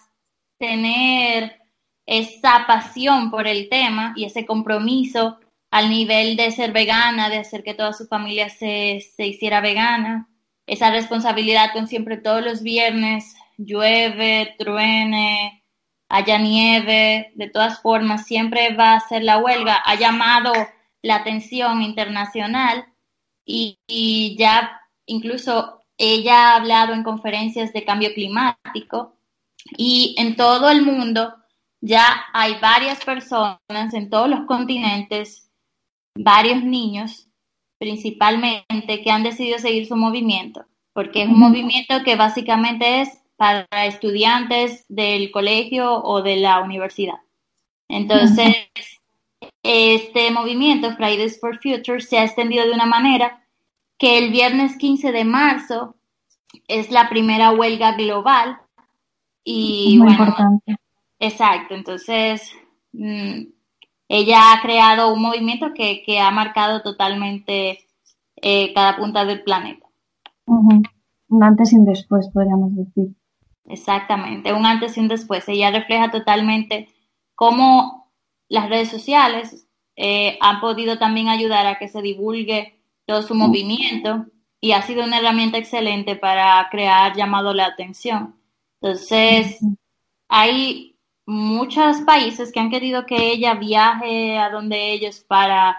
[0.58, 1.60] tener
[2.06, 5.40] esa pasión por el tema y ese compromiso
[5.74, 10.30] al nivel de ser vegana, de hacer que toda su familia se, se hiciera vegana,
[10.68, 15.64] esa responsabilidad con siempre todos los viernes, llueve, truene,
[16.10, 20.54] haya nieve, de todas formas siempre va a ser la huelga, ha llamado
[21.02, 22.86] la atención internacional
[23.44, 23.80] y,
[24.38, 29.18] ya incluso ella ha hablado en conferencias de cambio climático
[29.76, 31.34] y en todo el mundo
[31.82, 33.58] ya hay varias personas
[33.94, 35.50] en todos los continentes,
[36.16, 37.28] varios niños
[37.80, 43.68] principalmente, que han decidido seguir su movimiento, porque es un movimiento que básicamente es para
[43.86, 47.18] estudiantes del colegio o de la universidad.
[47.90, 48.56] Entonces,
[49.64, 53.44] este movimiento, Fridays for Future, se ha extendido de una manera
[53.98, 55.96] que el viernes 15 de marzo
[56.68, 58.60] es la primera huelga global
[59.44, 60.78] y Muy importante.
[61.20, 62.54] Exacto, entonces
[62.94, 63.44] mm,
[64.08, 67.80] ella ha creado un movimiento que, ha marcado totalmente
[68.36, 69.88] eh, cada punta del planeta.
[70.46, 73.16] Un antes y un después, podríamos decir.
[73.66, 75.48] Exactamente, un antes y un después.
[75.48, 76.90] Ella refleja totalmente
[77.36, 78.12] cómo
[78.50, 84.26] las redes sociales eh, han podido también ayudar a que se divulgue todo su movimiento
[84.60, 88.36] y ha sido una herramienta excelente para crear llamado la atención.
[88.82, 89.60] Entonces,
[90.28, 90.93] hay
[91.26, 95.78] muchos países que han querido que ella viaje a donde ellos para,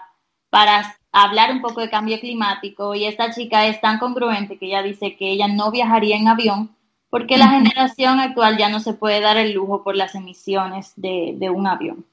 [0.50, 4.82] para hablar un poco de cambio climático y esta chica es tan congruente que ella
[4.82, 6.70] dice que ella no viajaría en avión
[7.14, 11.48] porque la generación actual ya no se puede dar el lujo por las emisiones de,
[11.48, 12.04] un avión.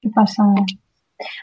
[0.00, 0.42] ¿Qué pasa?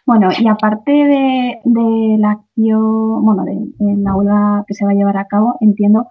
[0.04, 5.18] Bueno, y aparte de, la acción, bueno, de, la huelga que se va a llevar
[5.18, 6.08] a cabo, entiendo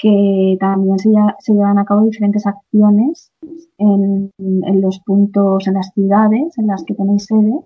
[0.00, 1.10] que también se,
[1.40, 3.32] se llevan a cabo diferentes acciones
[3.76, 4.32] en,
[4.80, 7.60] los puntos, en las ciudades en las que tenéis sede.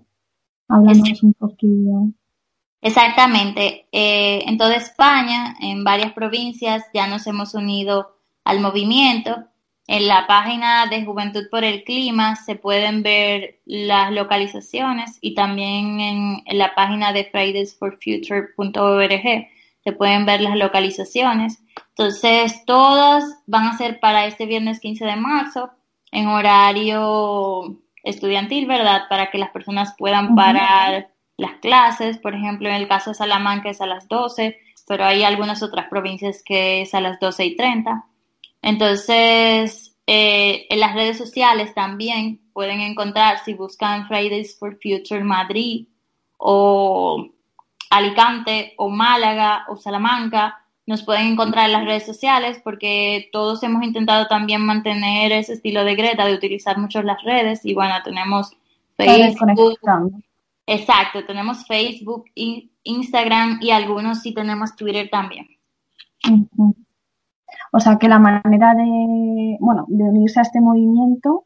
[0.67, 2.09] Hablamos un poquillo.
[2.81, 3.87] Exactamente.
[3.91, 9.47] Eh, en toda España, en varias provincias, ya nos hemos unido al movimiento.
[9.87, 15.99] En la página de Juventud por el Clima se pueden ver las localizaciones y también
[15.99, 19.47] en, la página de fridaysforfuture.org
[19.85, 21.63] se pueden ver las localizaciones.
[21.89, 25.69] Entonces, todas van a ser para este viernes 15 de marzo
[26.11, 29.03] en horario estudiantil, ¿verdad?
[29.09, 32.17] Para que las personas puedan parar las clases.
[32.17, 35.87] Por ejemplo, en el caso de Salamanca es a las 12, pero hay algunas otras
[35.87, 38.05] provincias que es a las 12 y 30.
[38.63, 45.87] Entonces, eh, en las redes sociales también pueden encontrar, si buscan Fridays for Future Madrid
[46.37, 47.34] o
[47.89, 53.83] Alicante o Málaga o Salamanca, nos pueden encontrar en las redes sociales porque todos hemos
[53.83, 58.51] intentado también mantener ese estilo de Greta, de utilizar mucho las redes y bueno, tenemos
[58.95, 59.79] Facebook.
[60.67, 62.25] Exacto, tenemos Facebook,
[62.83, 65.47] Instagram y algunos sí tenemos Twitter también.
[67.71, 71.45] O sea que la manera de, bueno, de unirse a este movimiento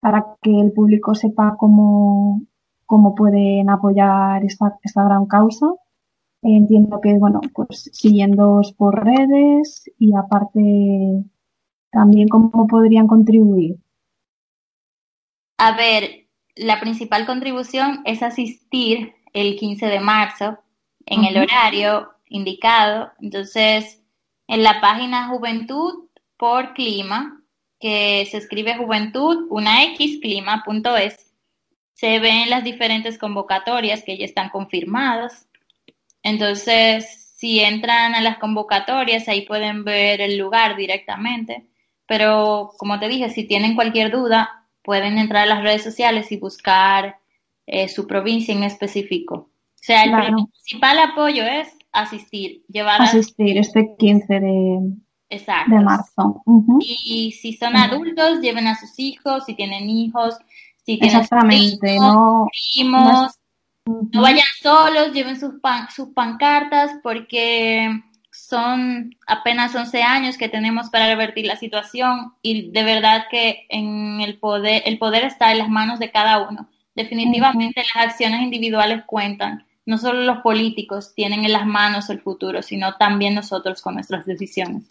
[0.00, 2.42] para que el público sepa cómo,
[2.90, 5.66] cómo pueden apoyar esta, esta gran causa
[6.42, 11.24] Entiendo que, bueno, pues siguiéndoos por redes y aparte
[11.90, 13.76] también cómo podrían contribuir.
[15.58, 20.58] A ver, la principal contribución es asistir el 15 de marzo
[21.04, 23.12] en el horario indicado.
[23.20, 24.02] Entonces,
[24.46, 27.42] en la página Juventud por Clima,
[27.78, 31.29] que se escribe Juventud, una X, clima.es,
[32.00, 35.46] se ven las diferentes convocatorias que ya están confirmadas.
[36.22, 41.66] Entonces, si entran a las convocatorias, ahí pueden ver el lugar directamente.
[42.06, 46.38] Pero, como te dije, si tienen cualquier duda, pueden entrar a las redes sociales y
[46.38, 47.18] buscar
[47.66, 49.34] eh, su provincia en específico.
[49.34, 54.78] O sea, el principal apoyo es asistir, llevar asistir este 15 de,
[55.28, 56.42] de marzo.
[56.80, 60.36] Y si son adultos, lleven a sus hijos, si tienen hijos,
[60.84, 63.32] si Exactamente, no, primos,
[63.86, 65.54] no vayan solos, lleven sus,
[65.94, 72.82] sus pancartas porque son apenas 11 años que tenemos para revertir la situación y de
[72.84, 76.68] verdad que en el poder, el poder está en las manos de cada uno.
[76.94, 79.66] Definitivamente las acciones individuales cuentan.
[79.86, 84.26] No solo los políticos tienen en las manos el futuro, sino también nosotros con nuestras
[84.26, 84.86] decisiones.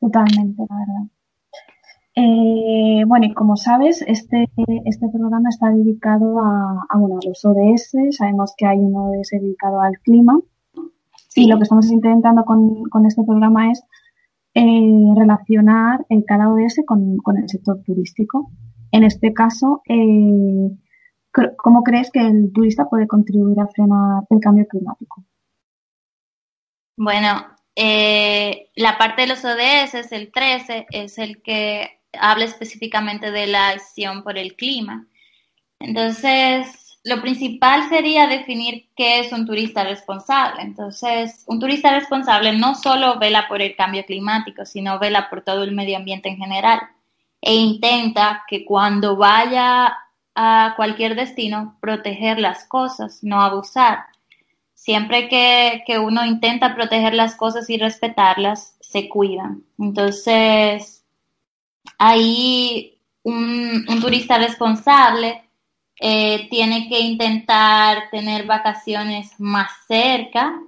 [0.00, 1.13] Totalmente, la verdad.
[2.16, 4.48] Eh, bueno, y como sabes, este,
[4.84, 8.16] este programa está dedicado a, a, bueno, los ODS.
[8.16, 10.38] Sabemos que hay un ODS dedicado al clima.
[11.34, 13.82] Y lo que estamos intentando con, con este programa es
[14.54, 18.52] eh, relacionar el cada ODS con, con, el sector turístico.
[18.92, 20.70] En este caso, eh,
[21.56, 25.24] ¿cómo crees que el turista puede contribuir a frenar el cambio climático?
[26.96, 27.30] Bueno,
[27.74, 33.46] eh, la parte de los ODS, es el 13, es el que habla específicamente de
[33.46, 35.06] la acción por el clima.
[35.80, 40.62] Entonces, lo principal sería definir qué es un turista responsable.
[40.62, 45.64] Entonces, un turista responsable no solo vela por el cambio climático, sino vela por todo
[45.64, 46.80] el medio ambiente en general
[47.44, 49.98] e intenta que cuando vaya
[50.34, 54.06] a cualquier destino, proteger las cosas, no abusar.
[54.72, 59.62] Siempre que, que uno intenta proteger las cosas y respetarlas, se cuidan.
[59.78, 61.03] Entonces,
[61.98, 65.42] ahí un, turista responsable
[66.00, 70.60] eh, tiene que intentar tener vacaciones más cerca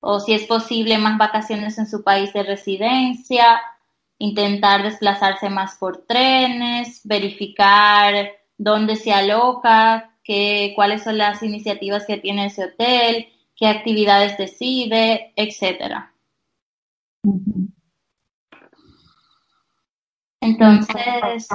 [0.00, 3.60] o si es posible más vacaciones en su país de residencia,
[4.18, 12.16] intentar desplazarse más por trenes, verificar dónde se aloja, qué, cuáles son las iniciativas que
[12.16, 16.12] tiene ese hotel, qué actividades decide, etcétera.
[20.42, 21.48] Entonces,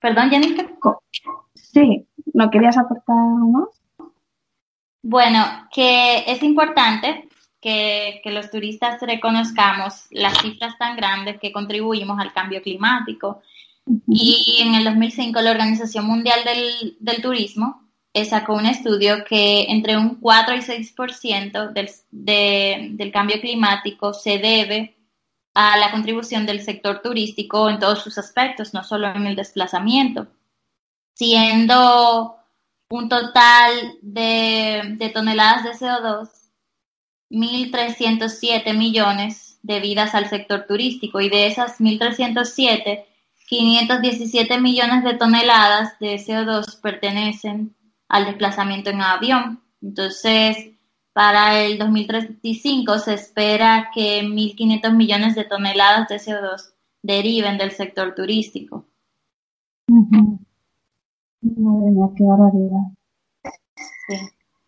[0.00, 0.66] perdón, Janica.
[1.54, 3.82] Sí, ¿no querías aportar más?
[5.02, 7.28] Bueno, que es importante
[7.60, 13.42] que, que, los turistas reconozcamos las cifras tan grandes que contribuimos al cambio climático.
[14.06, 17.82] Y en el 2005 la Organización Mundial del, del Turismo
[18.24, 24.38] sacó un estudio que entre un 4 y 6% del, de, del cambio climático se
[24.38, 24.96] debe
[25.54, 30.28] a la contribución del sector turístico en todos sus aspectos, no solo en el desplazamiento,
[31.14, 32.36] siendo
[32.88, 36.28] un total de, toneladas de CO2,
[37.30, 43.04] 1.307 millones debidas al sector turístico y de esas 1.307,
[43.46, 47.74] 517 millones de toneladas de CO2 pertenecen
[48.08, 49.62] al desplazamiento en avión.
[49.80, 50.72] Entonces,
[51.12, 58.14] para el 2035 se espera que 1.500 millones de toneladas de CO2 deriven del sector
[58.14, 58.86] turístico.
[61.42, 62.92] Madre mía, qué barbaridad.
[64.08, 64.16] Sí.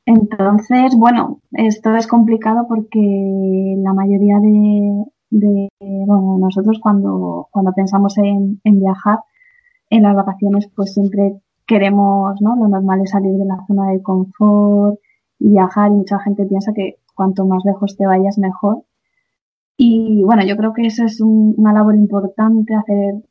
[0.07, 8.19] Entonces, bueno, esto es complicado porque la mayoría de, de, bueno, nosotros cuando, cuando pensamos
[8.19, 9.21] en, en viajar,
[9.89, 12.55] en las vacaciones pues siempre queremos, ¿no?
[12.57, 14.99] Lo normal es salir de la zona de confort
[15.39, 18.85] viajar y mucha gente piensa que cuanto más lejos te vayas mejor.
[19.77, 23.23] Y bueno, yo creo que eso es una labor importante, hacer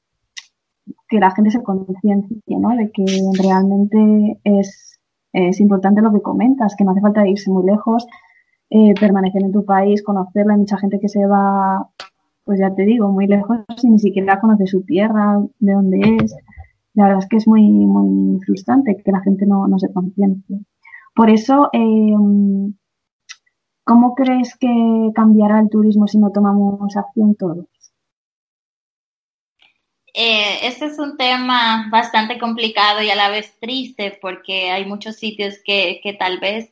[1.08, 2.70] que la gente se conciencie, ¿no?
[2.76, 3.06] De que
[3.42, 5.00] realmente es,
[5.32, 8.06] es importante lo que comentas, que no hace falta irse muy lejos,
[8.70, 10.54] eh, permanecer en tu país, conocerla.
[10.54, 11.88] Hay mucha gente que se va,
[12.44, 16.36] pues ya te digo, muy lejos y ni siquiera conoce su tierra, de dónde es.
[16.94, 20.60] La verdad es que es muy, muy frustrante que la gente no, no se conciencie.
[21.16, 22.16] Por eso, eh,
[23.84, 24.68] ¿cómo crees que
[25.14, 27.66] cambiará el turismo si no tomamos acción todos?
[30.16, 35.16] Eh, este es un tema bastante complicado y a la vez triste porque hay muchos
[35.16, 36.72] sitios que, que tal vez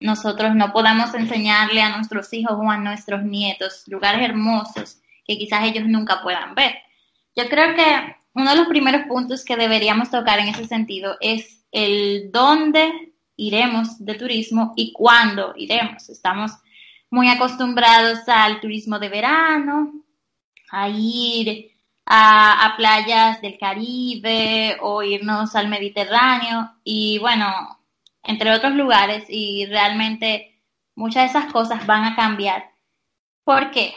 [0.00, 5.64] nosotros no podamos enseñarle a nuestros hijos o a nuestros nietos, lugares hermosos que quizás
[5.64, 6.74] ellos nunca puedan ver.
[7.34, 11.64] Yo creo que uno de los primeros puntos que deberíamos tocar en ese sentido es
[11.72, 16.08] el dónde iremos de turismo y cuándo iremos.
[16.08, 16.52] Estamos
[17.10, 19.92] muy acostumbrados al turismo de verano,
[20.70, 21.70] a ir
[22.06, 27.46] a, playas del Caribe o irnos al Mediterráneo y bueno,
[28.22, 30.60] entre otros lugares y realmente
[30.94, 32.72] muchas de esas cosas van a cambiar.
[33.44, 33.94] ¿Por qué?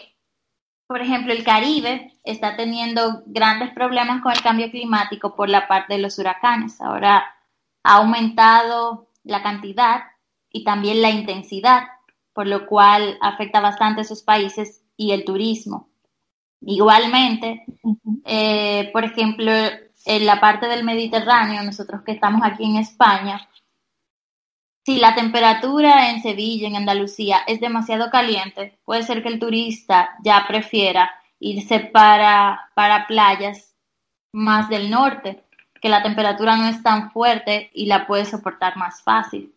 [0.88, 5.96] Por ejemplo, el Caribe está teniendo grandes problemas con el cambio climático por la parte
[5.96, 6.80] de los huracanes.
[6.82, 7.36] Ahora
[7.84, 10.04] ha aumentado la cantidad
[10.52, 11.84] y también la intensidad,
[12.34, 15.90] por lo cual afecta bastante a esos países y el turismo.
[16.62, 17.66] Igualmente,
[18.26, 19.52] eh, por ejemplo,
[20.06, 23.48] en la parte del Mediterráneo, nosotros que estamos aquí en España,
[24.86, 30.16] si la temperatura en Sevilla, en Andalucía, es demasiado caliente, puede ser que el turista
[30.24, 33.76] ya prefiera irse para, para playas
[34.32, 35.44] más del norte,
[35.82, 39.54] que la temperatura no es tan fuerte y la puede soportar más fácil.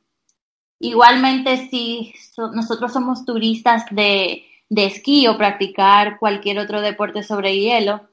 [0.78, 2.14] Igualmente, si
[2.54, 8.08] nosotros somos turistas de, de esquí o practicar cualquier otro deporte sobre hielo,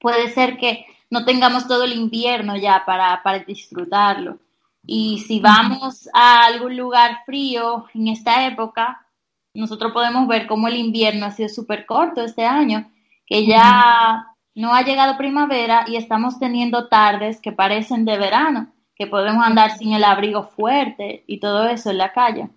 [0.00, 4.38] puede ser que no tengamos todo el invierno ya para, para disfrutarlo.
[4.86, 9.06] Y si vamos a algún lugar frío en esta época,
[9.54, 12.90] nosotros podemos ver cómo el invierno ha sido súper corto este año,
[13.24, 19.06] que ya no ha llegado primavera y estamos teniendo tardes que parecen de verano, que
[19.06, 22.48] podemos andar sin el abrigo fuerte y todo eso en la calle.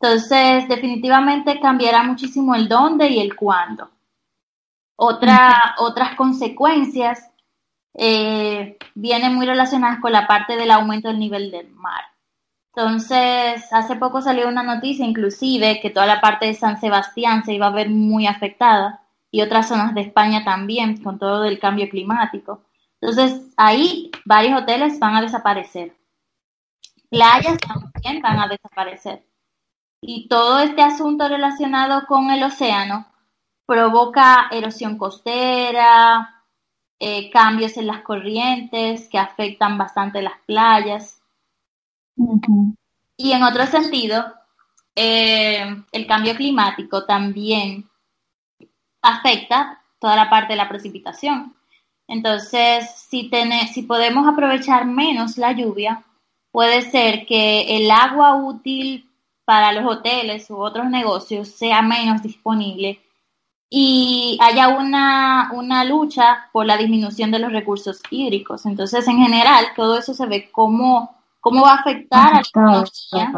[0.00, 3.90] Entonces, definitivamente cambiará muchísimo el dónde y el cuándo.
[4.96, 7.30] Otra, otras consecuencias
[7.94, 12.02] eh, vienen muy relacionadas con la parte del aumento del nivel del mar.
[12.74, 17.54] Entonces, hace poco salió una noticia inclusive que toda la parte de San Sebastián se
[17.54, 21.88] iba a ver muy afectada y otras zonas de España también con todo el cambio
[21.88, 22.64] climático.
[23.00, 25.96] Entonces, ahí varios hoteles van a desaparecer.
[27.10, 29.24] Playas también van a desaparecer.
[30.00, 33.06] Y todo este asunto relacionado con el océano
[33.66, 36.44] provoca erosión costera,
[36.98, 41.22] eh, cambios en las corrientes que afectan bastante las playas.
[43.16, 44.34] Y en otro sentido,
[44.96, 47.88] eh, el cambio climático también
[49.02, 51.54] afecta toda la parte de la precipitación.
[52.06, 53.30] Entonces, si,
[53.72, 56.02] si podemos aprovechar menos la lluvia,
[56.50, 59.08] puede ser que el agua útil
[59.44, 63.00] para los hoteles u otros negocios sea menos disponible
[63.70, 68.64] y haya una, una lucha por la disminución de los recursos hídricos.
[68.64, 73.32] Entonces, en general, todo eso se ve cómo, cómo va a afectar a la economía.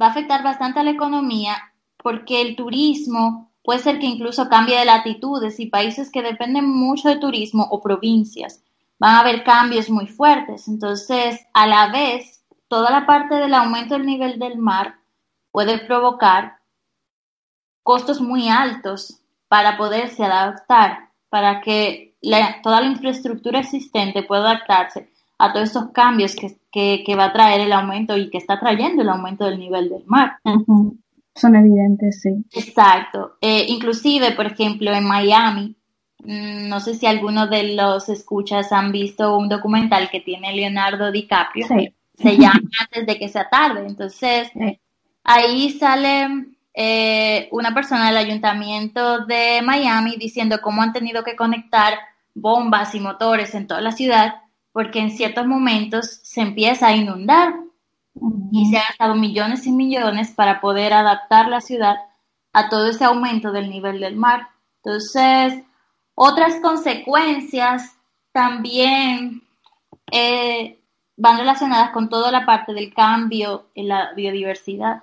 [0.00, 4.78] Va a afectar bastante a la economía porque el turismo puede ser que incluso cambie
[4.78, 8.62] de latitudes y países que dependen mucho de turismo o provincias
[8.98, 10.68] van a haber cambios muy fuertes.
[10.68, 14.94] Entonces, a la vez, toda la parte del aumento del nivel del mar
[15.52, 16.60] puede provocar
[17.82, 22.14] costos muy altos para poderse adaptar, para que
[22.62, 27.60] toda la infraestructura existente pueda adaptarse a todos esos cambios que, que, va a traer
[27.60, 30.38] el aumento y que está trayendo el aumento del nivel del mar.
[31.38, 32.44] Son evidentes, sí.
[32.52, 33.36] Exacto.
[33.40, 35.76] Eh, inclusive, por ejemplo, en Miami,
[36.24, 41.12] mm, no sé si algunos de los escuchas han visto un documental que tiene Leonardo
[41.12, 41.66] DiCaprio.
[41.66, 43.86] Se llama Antes de que sea tarde.
[43.86, 44.50] Entonces,
[45.22, 51.94] ahí sale eh, una persona del ayuntamiento de Miami diciendo cómo han tenido que conectar
[52.34, 54.34] bombas y motores en toda la ciudad
[54.72, 57.52] porque en ciertos momentos se empieza a inundar
[58.52, 61.96] y se han gastado millones y millones para poder adaptar la ciudad
[62.52, 64.48] a todo ese aumento del nivel del mar.
[64.82, 65.62] Entonces,
[66.14, 67.96] otras consecuencias
[68.32, 69.42] también
[70.10, 70.78] eh,
[71.16, 75.02] van relacionadas con toda la parte del cambio en la biodiversidad.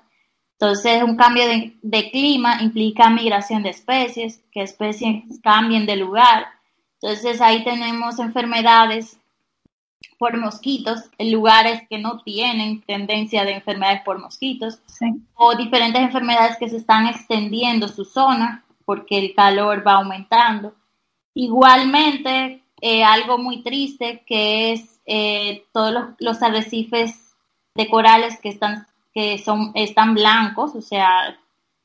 [0.59, 6.47] Entonces, un cambio de, clima implica migración de especies, que especies cambien de lugar.
[7.01, 9.19] Entonces, ahí tenemos enfermedades
[10.17, 14.79] por mosquitos en lugares que no tienen tendencia de enfermedades por mosquitos,
[15.35, 20.73] o diferentes enfermedades que se están extendiendo su zona porque el calor va aumentando.
[21.33, 27.35] Igualmente, eh, algo muy triste que es eh, todos los, los, arrecifes
[27.75, 31.37] de corales que están que son están blancos, o sea,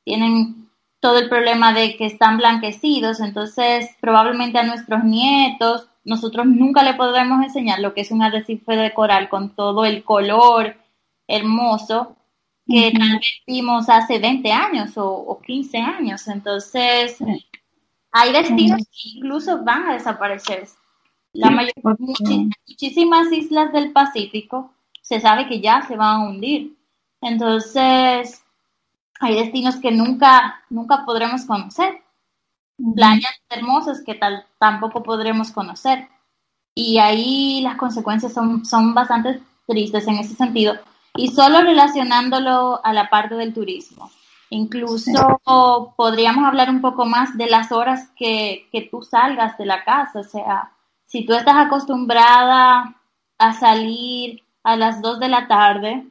[0.04, 0.68] tienen
[0.98, 6.94] todo el problema de que están blanquecidos, entonces probablemente a nuestros nietos nosotros nunca le
[6.94, 10.76] podremos enseñar lo que es un arrecife de coral con todo el color
[11.28, 12.16] hermoso
[12.66, 16.26] que tal vez vimos hace 20 años o, 15 años.
[16.26, 17.16] Entonces,
[18.10, 20.66] hay destinos que incluso van a desaparecer.
[21.32, 21.80] La mayoría,
[22.66, 26.76] muchísimas islas del Pacífico se sabe que ya se van a hundir.
[27.20, 28.42] Entonces,
[29.20, 32.02] hay destinos que nunca, nunca podremos conocer.
[32.94, 36.08] Playas hermosas que tal, tampoco podremos conocer.
[36.74, 40.74] Y ahí las consecuencias son, son bastante tristes en ese sentido.
[41.14, 44.10] Y solo relacionándolo a la parte del turismo.
[44.50, 45.40] Incluso
[45.96, 50.20] podríamos hablar un poco más de las horas que, que tú salgas de la casa.
[50.20, 50.72] O sea,
[51.06, 52.96] si tú estás acostumbrada
[53.38, 56.06] a salir a las 2 de la tarde,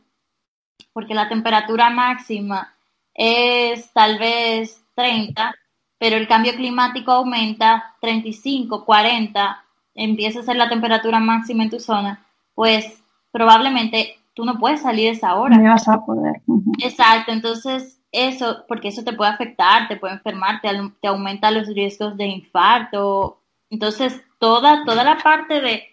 [0.93, 2.73] porque la temperatura máxima
[3.13, 5.53] es tal vez 30,
[5.99, 11.79] pero el cambio climático aumenta 35, 40, empieza a ser la temperatura máxima en tu
[11.79, 12.25] zona,
[12.55, 15.57] pues probablemente tú no puedes salir esa hora.
[15.57, 16.41] No vas a poder.
[16.81, 20.69] Exacto, entonces eso, porque eso te puede afectar, te puede enfermar, te,
[21.01, 23.41] te aumenta los riesgos de infarto.
[23.69, 25.83] Entonces, toda, toda la parte de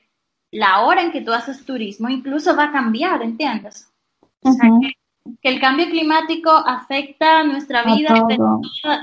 [0.52, 3.92] la hora en que tú haces turismo incluso va a cambiar, ¿entiendes?
[4.42, 4.92] que,
[5.42, 8.26] el cambio climático afecta nuestra vida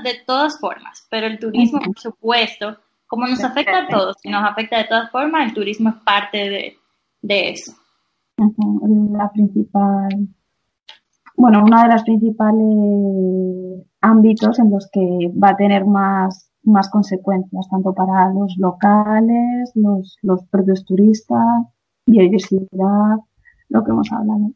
[0.02, 4.44] de, todas formas, pero el turismo, por supuesto, como nos afecta a todos, y nos
[4.44, 6.78] afecta de todas formas, el turismo es parte
[7.22, 7.72] de, eso.
[8.36, 10.28] La principal,
[11.36, 17.68] bueno, una de las principales ámbitos en los que va a tener más, más consecuencias,
[17.70, 21.66] tanto para los locales, los, los propios turistas,
[22.06, 23.18] biodiversidad,
[23.68, 24.50] lo que hemos hablado.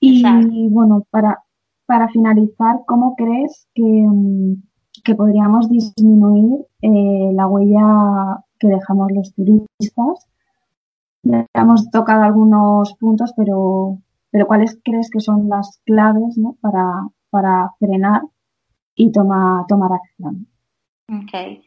[0.00, 1.42] Y bueno, para,
[1.86, 4.62] para finalizar, ¿cómo crees que, mm,
[5.04, 10.26] que podríamos disminuir eh, la huella que dejamos los turistas?
[11.22, 13.98] Ya hemos tocado algunos puntos, pero,
[14.30, 16.56] pero ¿cuáles crees que son las claves ¿no?
[16.62, 18.22] para, para frenar
[18.94, 20.46] y toma, tomar acción?
[21.08, 21.62] Ok.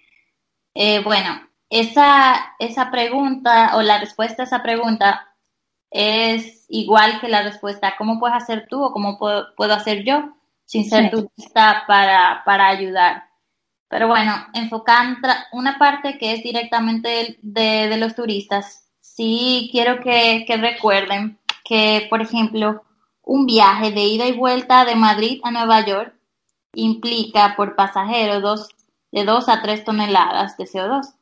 [0.75, 1.29] Eh, bueno,
[1.69, 5.32] esa, esa pregunta o la respuesta a esa pregunta
[5.93, 10.33] es igual que la respuesta, ¿cómo puedes hacer tú o cómo puedo, hacer yo
[10.65, 13.25] sin ser turista para, para ayudar?
[13.87, 20.45] Pero bueno, enfocando una parte que es directamente de, de los turistas, sí quiero que,
[20.47, 22.83] que, recuerden que, por ejemplo,
[23.21, 26.15] un viaje de ida y vuelta de Madrid a Nueva York
[26.73, 28.69] implica por pasajero dos,
[29.11, 31.13] de 2 a 3 toneladas de CO2,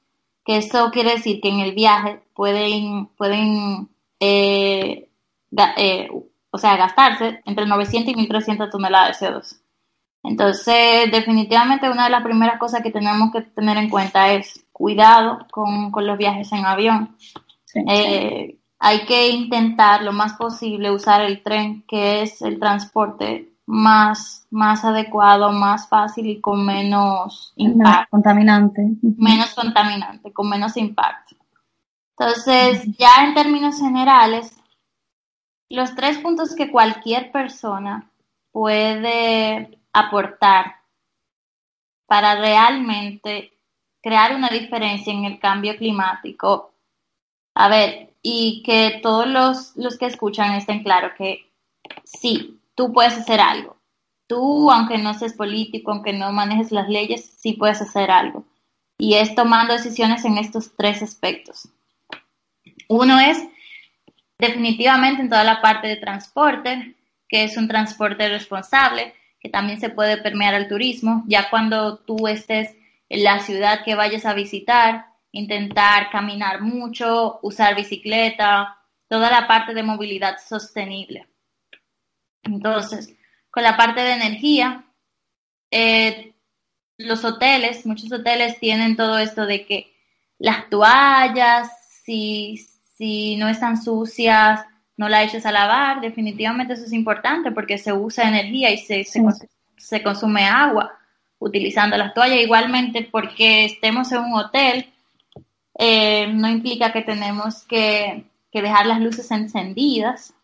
[0.45, 3.89] que eso quiere decir que en el viaje pueden, pueden
[4.21, 5.09] eh,
[5.77, 6.09] eh,
[6.51, 9.61] o sea, gastarse entre 900 y 1300 toneladas de CO2.
[10.23, 15.39] Entonces, definitivamente una de las primeras cosas que tenemos que tener en cuenta es cuidado
[15.49, 17.17] con, los viajes en avión.
[17.87, 24.45] Eh, hay que intentar lo más posible usar el tren, que es el transporte más,
[24.51, 27.89] más adecuado, más fácil y con menos impacto.
[27.89, 28.81] Menos contaminante.
[29.17, 31.40] Menos contaminante, con menos impacto.
[32.21, 34.55] Entonces, ya en términos generales,
[35.69, 38.11] los tres puntos que cualquier persona
[38.51, 40.75] puede aportar
[42.05, 43.57] para realmente
[44.03, 46.75] crear una diferencia en el cambio climático.
[47.55, 51.51] A ver, y que todos los, los que escuchan estén claros que
[52.03, 53.77] sí, tú puedes hacer algo.
[54.27, 58.45] Tú, aunque no seas político, aunque no manejes las leyes, sí puedes hacer algo.
[58.99, 61.67] Y es tomando decisiones en estos tres aspectos.
[62.91, 63.41] Uno es
[64.37, 66.93] definitivamente en toda la parte de transporte,
[67.29, 72.27] que es un transporte responsable, que también se puede permear al turismo, ya cuando tú
[72.27, 72.75] estés
[73.07, 78.77] en la ciudad que vayas a visitar, intentar caminar mucho, usar bicicleta,
[79.07, 81.29] toda la parte de movilidad sostenible.
[82.43, 83.15] Entonces,
[83.49, 84.83] con la parte de energía,
[85.71, 86.33] eh,
[86.97, 89.95] los hoteles, muchos hoteles tienen todo esto de que
[90.39, 91.69] las toallas,
[92.03, 92.57] si,
[93.01, 94.63] si no están sucias,
[94.95, 96.01] no la eches a lavar.
[96.01, 100.91] Definitivamente eso es importante porque se usa energía y se, se, consume agua
[101.39, 102.43] utilizando las toallas.
[102.43, 104.85] Igualmente porque estemos en un hotel,
[105.79, 108.23] eh, no implica que tenemos que,
[108.53, 110.35] dejar las luces encendidas.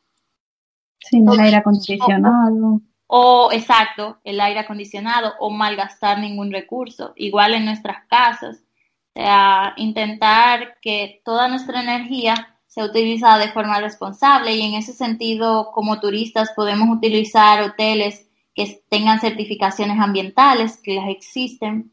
[0.97, 2.81] Sin el aire acondicionado.
[3.05, 7.13] O, exacto, el aire acondicionado o malgastar ningún recurso.
[7.17, 8.63] Igual en nuestras casas.
[9.17, 15.71] Sea, intentar que toda nuestra energía se utiliza de forma responsable y en ese sentido,
[15.71, 21.91] como turistas, podemos utilizar hoteles que tengan certificaciones ambientales, que las existen.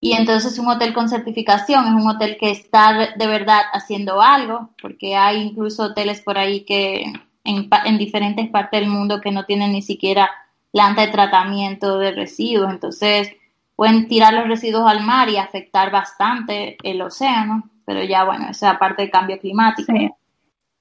[0.00, 4.70] Y entonces un hotel con certificación es un hotel que está de verdad haciendo algo,
[4.82, 7.04] porque hay incluso hoteles por ahí que
[7.44, 10.28] en, en diferentes partes del mundo que no tienen ni siquiera
[10.72, 12.72] planta de tratamiento de residuos.
[12.72, 13.30] Entonces
[13.78, 18.78] pueden tirar los residuos al mar y afectar bastante el océano pero ya bueno, esa
[18.78, 19.94] parte del cambio climático.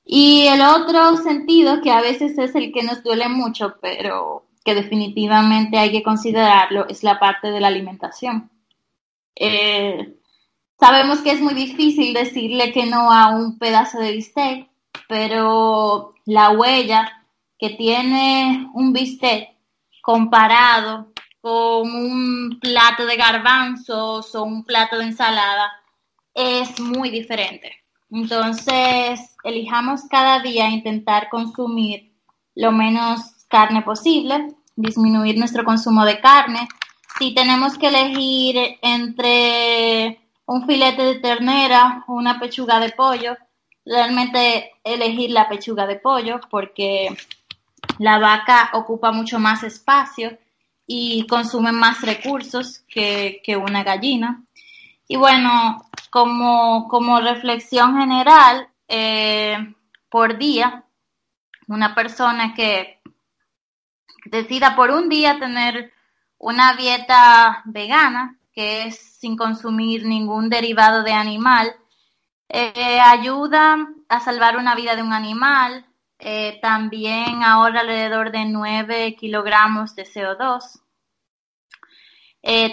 [0.04, 4.76] Y el otro sentido, que a veces es el que nos duele mucho, pero que
[4.76, 8.52] definitivamente hay que considerarlo, es la parte de la alimentación.
[9.38, 10.18] Eh,
[10.78, 14.68] sabemos que es muy difícil decirle que no a un pedazo de bistec,
[15.08, 17.26] pero la huella
[17.58, 19.48] que tiene un bistec
[20.02, 21.14] comparado
[21.48, 25.72] con un plato de garbanzos o un plato de ensalada
[26.34, 27.72] es muy diferente.
[28.12, 32.12] Entonces, elijamos cada día intentar consumir
[32.54, 36.68] lo menos carne posible, disminuir nuestro consumo de carne.
[37.18, 43.38] Si tenemos que elegir entre un filete de ternera o una pechuga de pollo,
[43.86, 47.16] realmente elegir la pechuga de pollo porque
[48.00, 50.38] la vaca ocupa mucho más espacio
[50.88, 54.42] y consume más recursos que, que una gallina.
[55.08, 59.76] Y bueno, como, como reflexión general, eh,
[60.10, 60.86] por día,
[61.68, 63.02] una persona que
[64.26, 65.92] decida por un día tener
[66.38, 71.76] una dieta vegana, que es sin consumir ningún derivado de animal,
[72.50, 73.78] eh, ayuda
[74.08, 75.86] a salvar una vida de un animal,
[76.20, 80.82] eh, también ahorra alrededor de 9 kilogramos de CO2.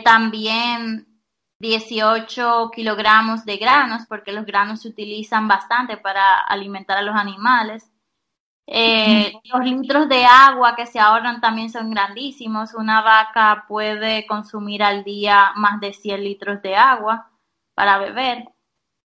[0.04, 1.14] también
[1.58, 7.90] 18 kilogramos de granos, porque los granos se utilizan bastante para alimentar a los animales.
[8.66, 12.74] Eh, los litros de agua que se ahorran también son grandísimos.
[12.74, 17.30] Una vaca puede consumir al día más de 100 litros de agua
[17.74, 18.44] para beber.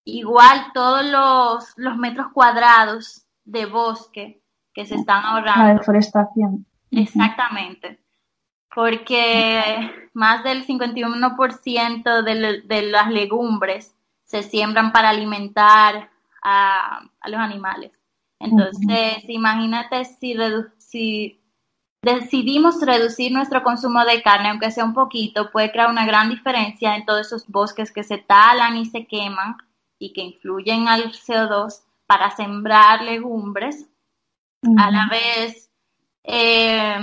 [0.05, 4.43] Igual todos los, los metros cuadrados de bosque
[4.75, 5.65] que se están ahorrando.
[5.65, 6.67] La deforestación.
[6.91, 7.99] Exactamente
[8.77, 16.11] porque más del 51% de, de, las legumbres se siembran para alimentar
[16.43, 17.93] a, los animales.
[18.39, 20.37] Entonces, imagínate si,
[20.77, 21.41] si
[22.03, 26.97] decidimos reducir nuestro consumo de carne, aunque sea un poquito, puede crear una gran diferencia
[26.97, 29.57] en todos esos bosques que se talan y se queman
[29.99, 33.89] y que influyen al CO2 para sembrar legumbres.
[34.79, 35.71] A la vez,
[36.25, 36.99] eh,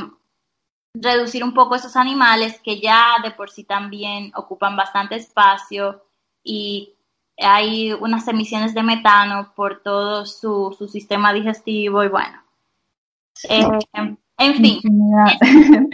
[0.94, 6.04] reducir un poco esos animales que ya de por sí también ocupan bastante espacio
[6.44, 6.94] y
[7.38, 12.44] hay unas emisiones de metano por todo su, su sistema digestivo y bueno.
[13.50, 13.66] Eh,
[14.38, 14.82] en fin,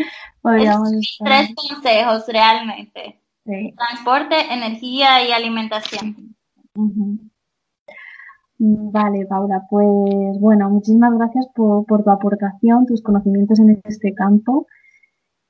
[1.24, 3.22] tres consejos realmente.
[3.76, 6.36] Transporte, energía y alimentación.
[8.62, 14.68] Vale, Paula, pues bueno, muchísimas gracias por, tu aportación, tus conocimientos en este campo.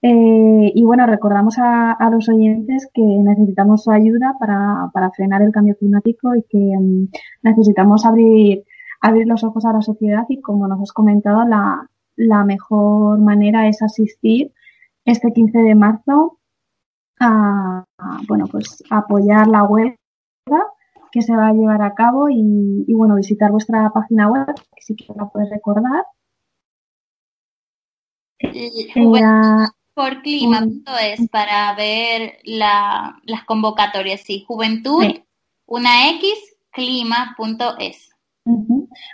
[0.01, 5.51] Eh, y bueno, recordamos a, los oyentes que necesitamos su ayuda para, para frenar el
[5.51, 7.07] cambio climático y que mm,
[7.43, 8.63] necesitamos abrir,
[9.01, 13.67] abrir los ojos a la sociedad y como nos has comentado, la, la mejor manera
[13.67, 14.53] es asistir
[15.05, 16.37] este 15 de marzo
[17.19, 17.85] a,
[18.27, 19.97] bueno, pues apoyar la huelga
[21.11, 24.81] que se va a llevar a cabo y, y bueno, visitar vuestra página web, que
[24.81, 26.05] si quieres la puedes recordar.
[29.93, 34.45] Por clima.es para ver la, las convocatorias, sí.
[34.47, 35.03] Juventud,
[35.65, 38.09] una X, clima.es.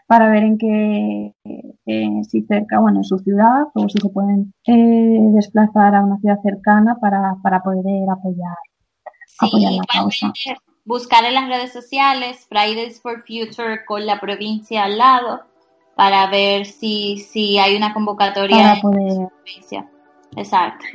[0.08, 1.34] Para ver en qué,
[1.86, 6.18] eh, si cerca, bueno, en su ciudad, o si se pueden eh, desplazar a una
[6.20, 8.56] ciudad cercana para, para poder apoyar,
[9.40, 10.32] apoyar la causa.
[10.86, 15.42] Buscar en las redes sociales Fridays for Future con la provincia al lado
[15.96, 19.90] para ver si, si hay una convocatoria para poder, provincia.
[20.36, 20.86] Exacto.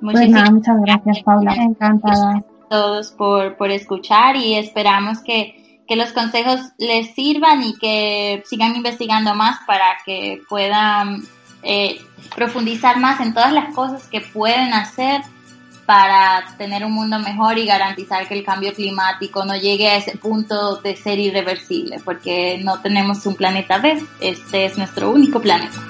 [0.00, 1.54] pues nada, muchas gracias, Paula.
[1.54, 2.36] Encantada.
[2.36, 8.42] A todos por, por escuchar y esperamos que, que los consejos les sirvan y que
[8.46, 11.22] sigan investigando más para que puedan
[11.62, 11.98] eh,
[12.34, 15.22] profundizar más en todas las cosas que pueden hacer
[15.88, 20.18] para tener un mundo mejor y garantizar que el cambio climático no llegue a ese
[20.18, 25.80] punto de ser irreversible, porque no tenemos un planeta B, este es nuestro único planeta.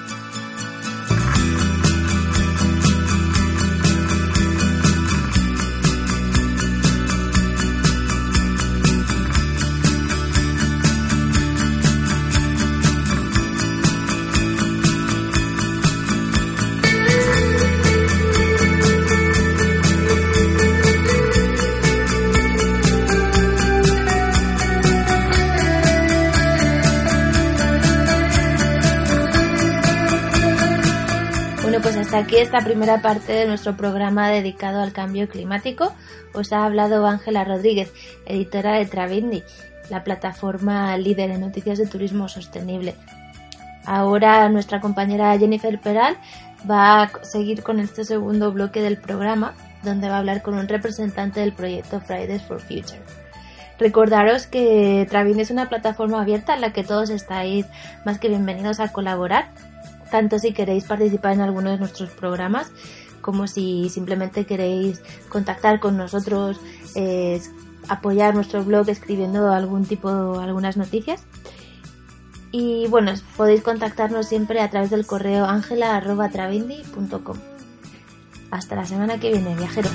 [32.09, 35.93] Hasta aquí esta primera parte de nuestro programa dedicado al cambio climático.
[36.33, 37.93] Os ha hablado Ángela Rodríguez,
[38.25, 39.43] editora de Travindi,
[39.91, 42.95] la plataforma líder en noticias de turismo sostenible.
[43.85, 46.17] Ahora nuestra compañera Jennifer Peral
[46.67, 49.53] va a seguir con este segundo bloque del programa,
[49.83, 53.03] donde va a hablar con un representante del proyecto Fridays for Future.
[53.77, 57.67] Recordaros que Travindi es una plataforma abierta en la que todos estáis
[58.03, 59.49] más que bienvenidos a colaborar
[60.09, 62.71] tanto si queréis participar en alguno de nuestros programas
[63.21, 66.59] como si simplemente queréis contactar con nosotros,
[67.87, 71.23] apoyar nuestro blog escribiendo algún tipo, algunas noticias.
[72.51, 77.37] Y bueno, podéis contactarnos siempre a través del correo angela.travindi.com.
[78.49, 79.93] Hasta la semana que viene, viajeros.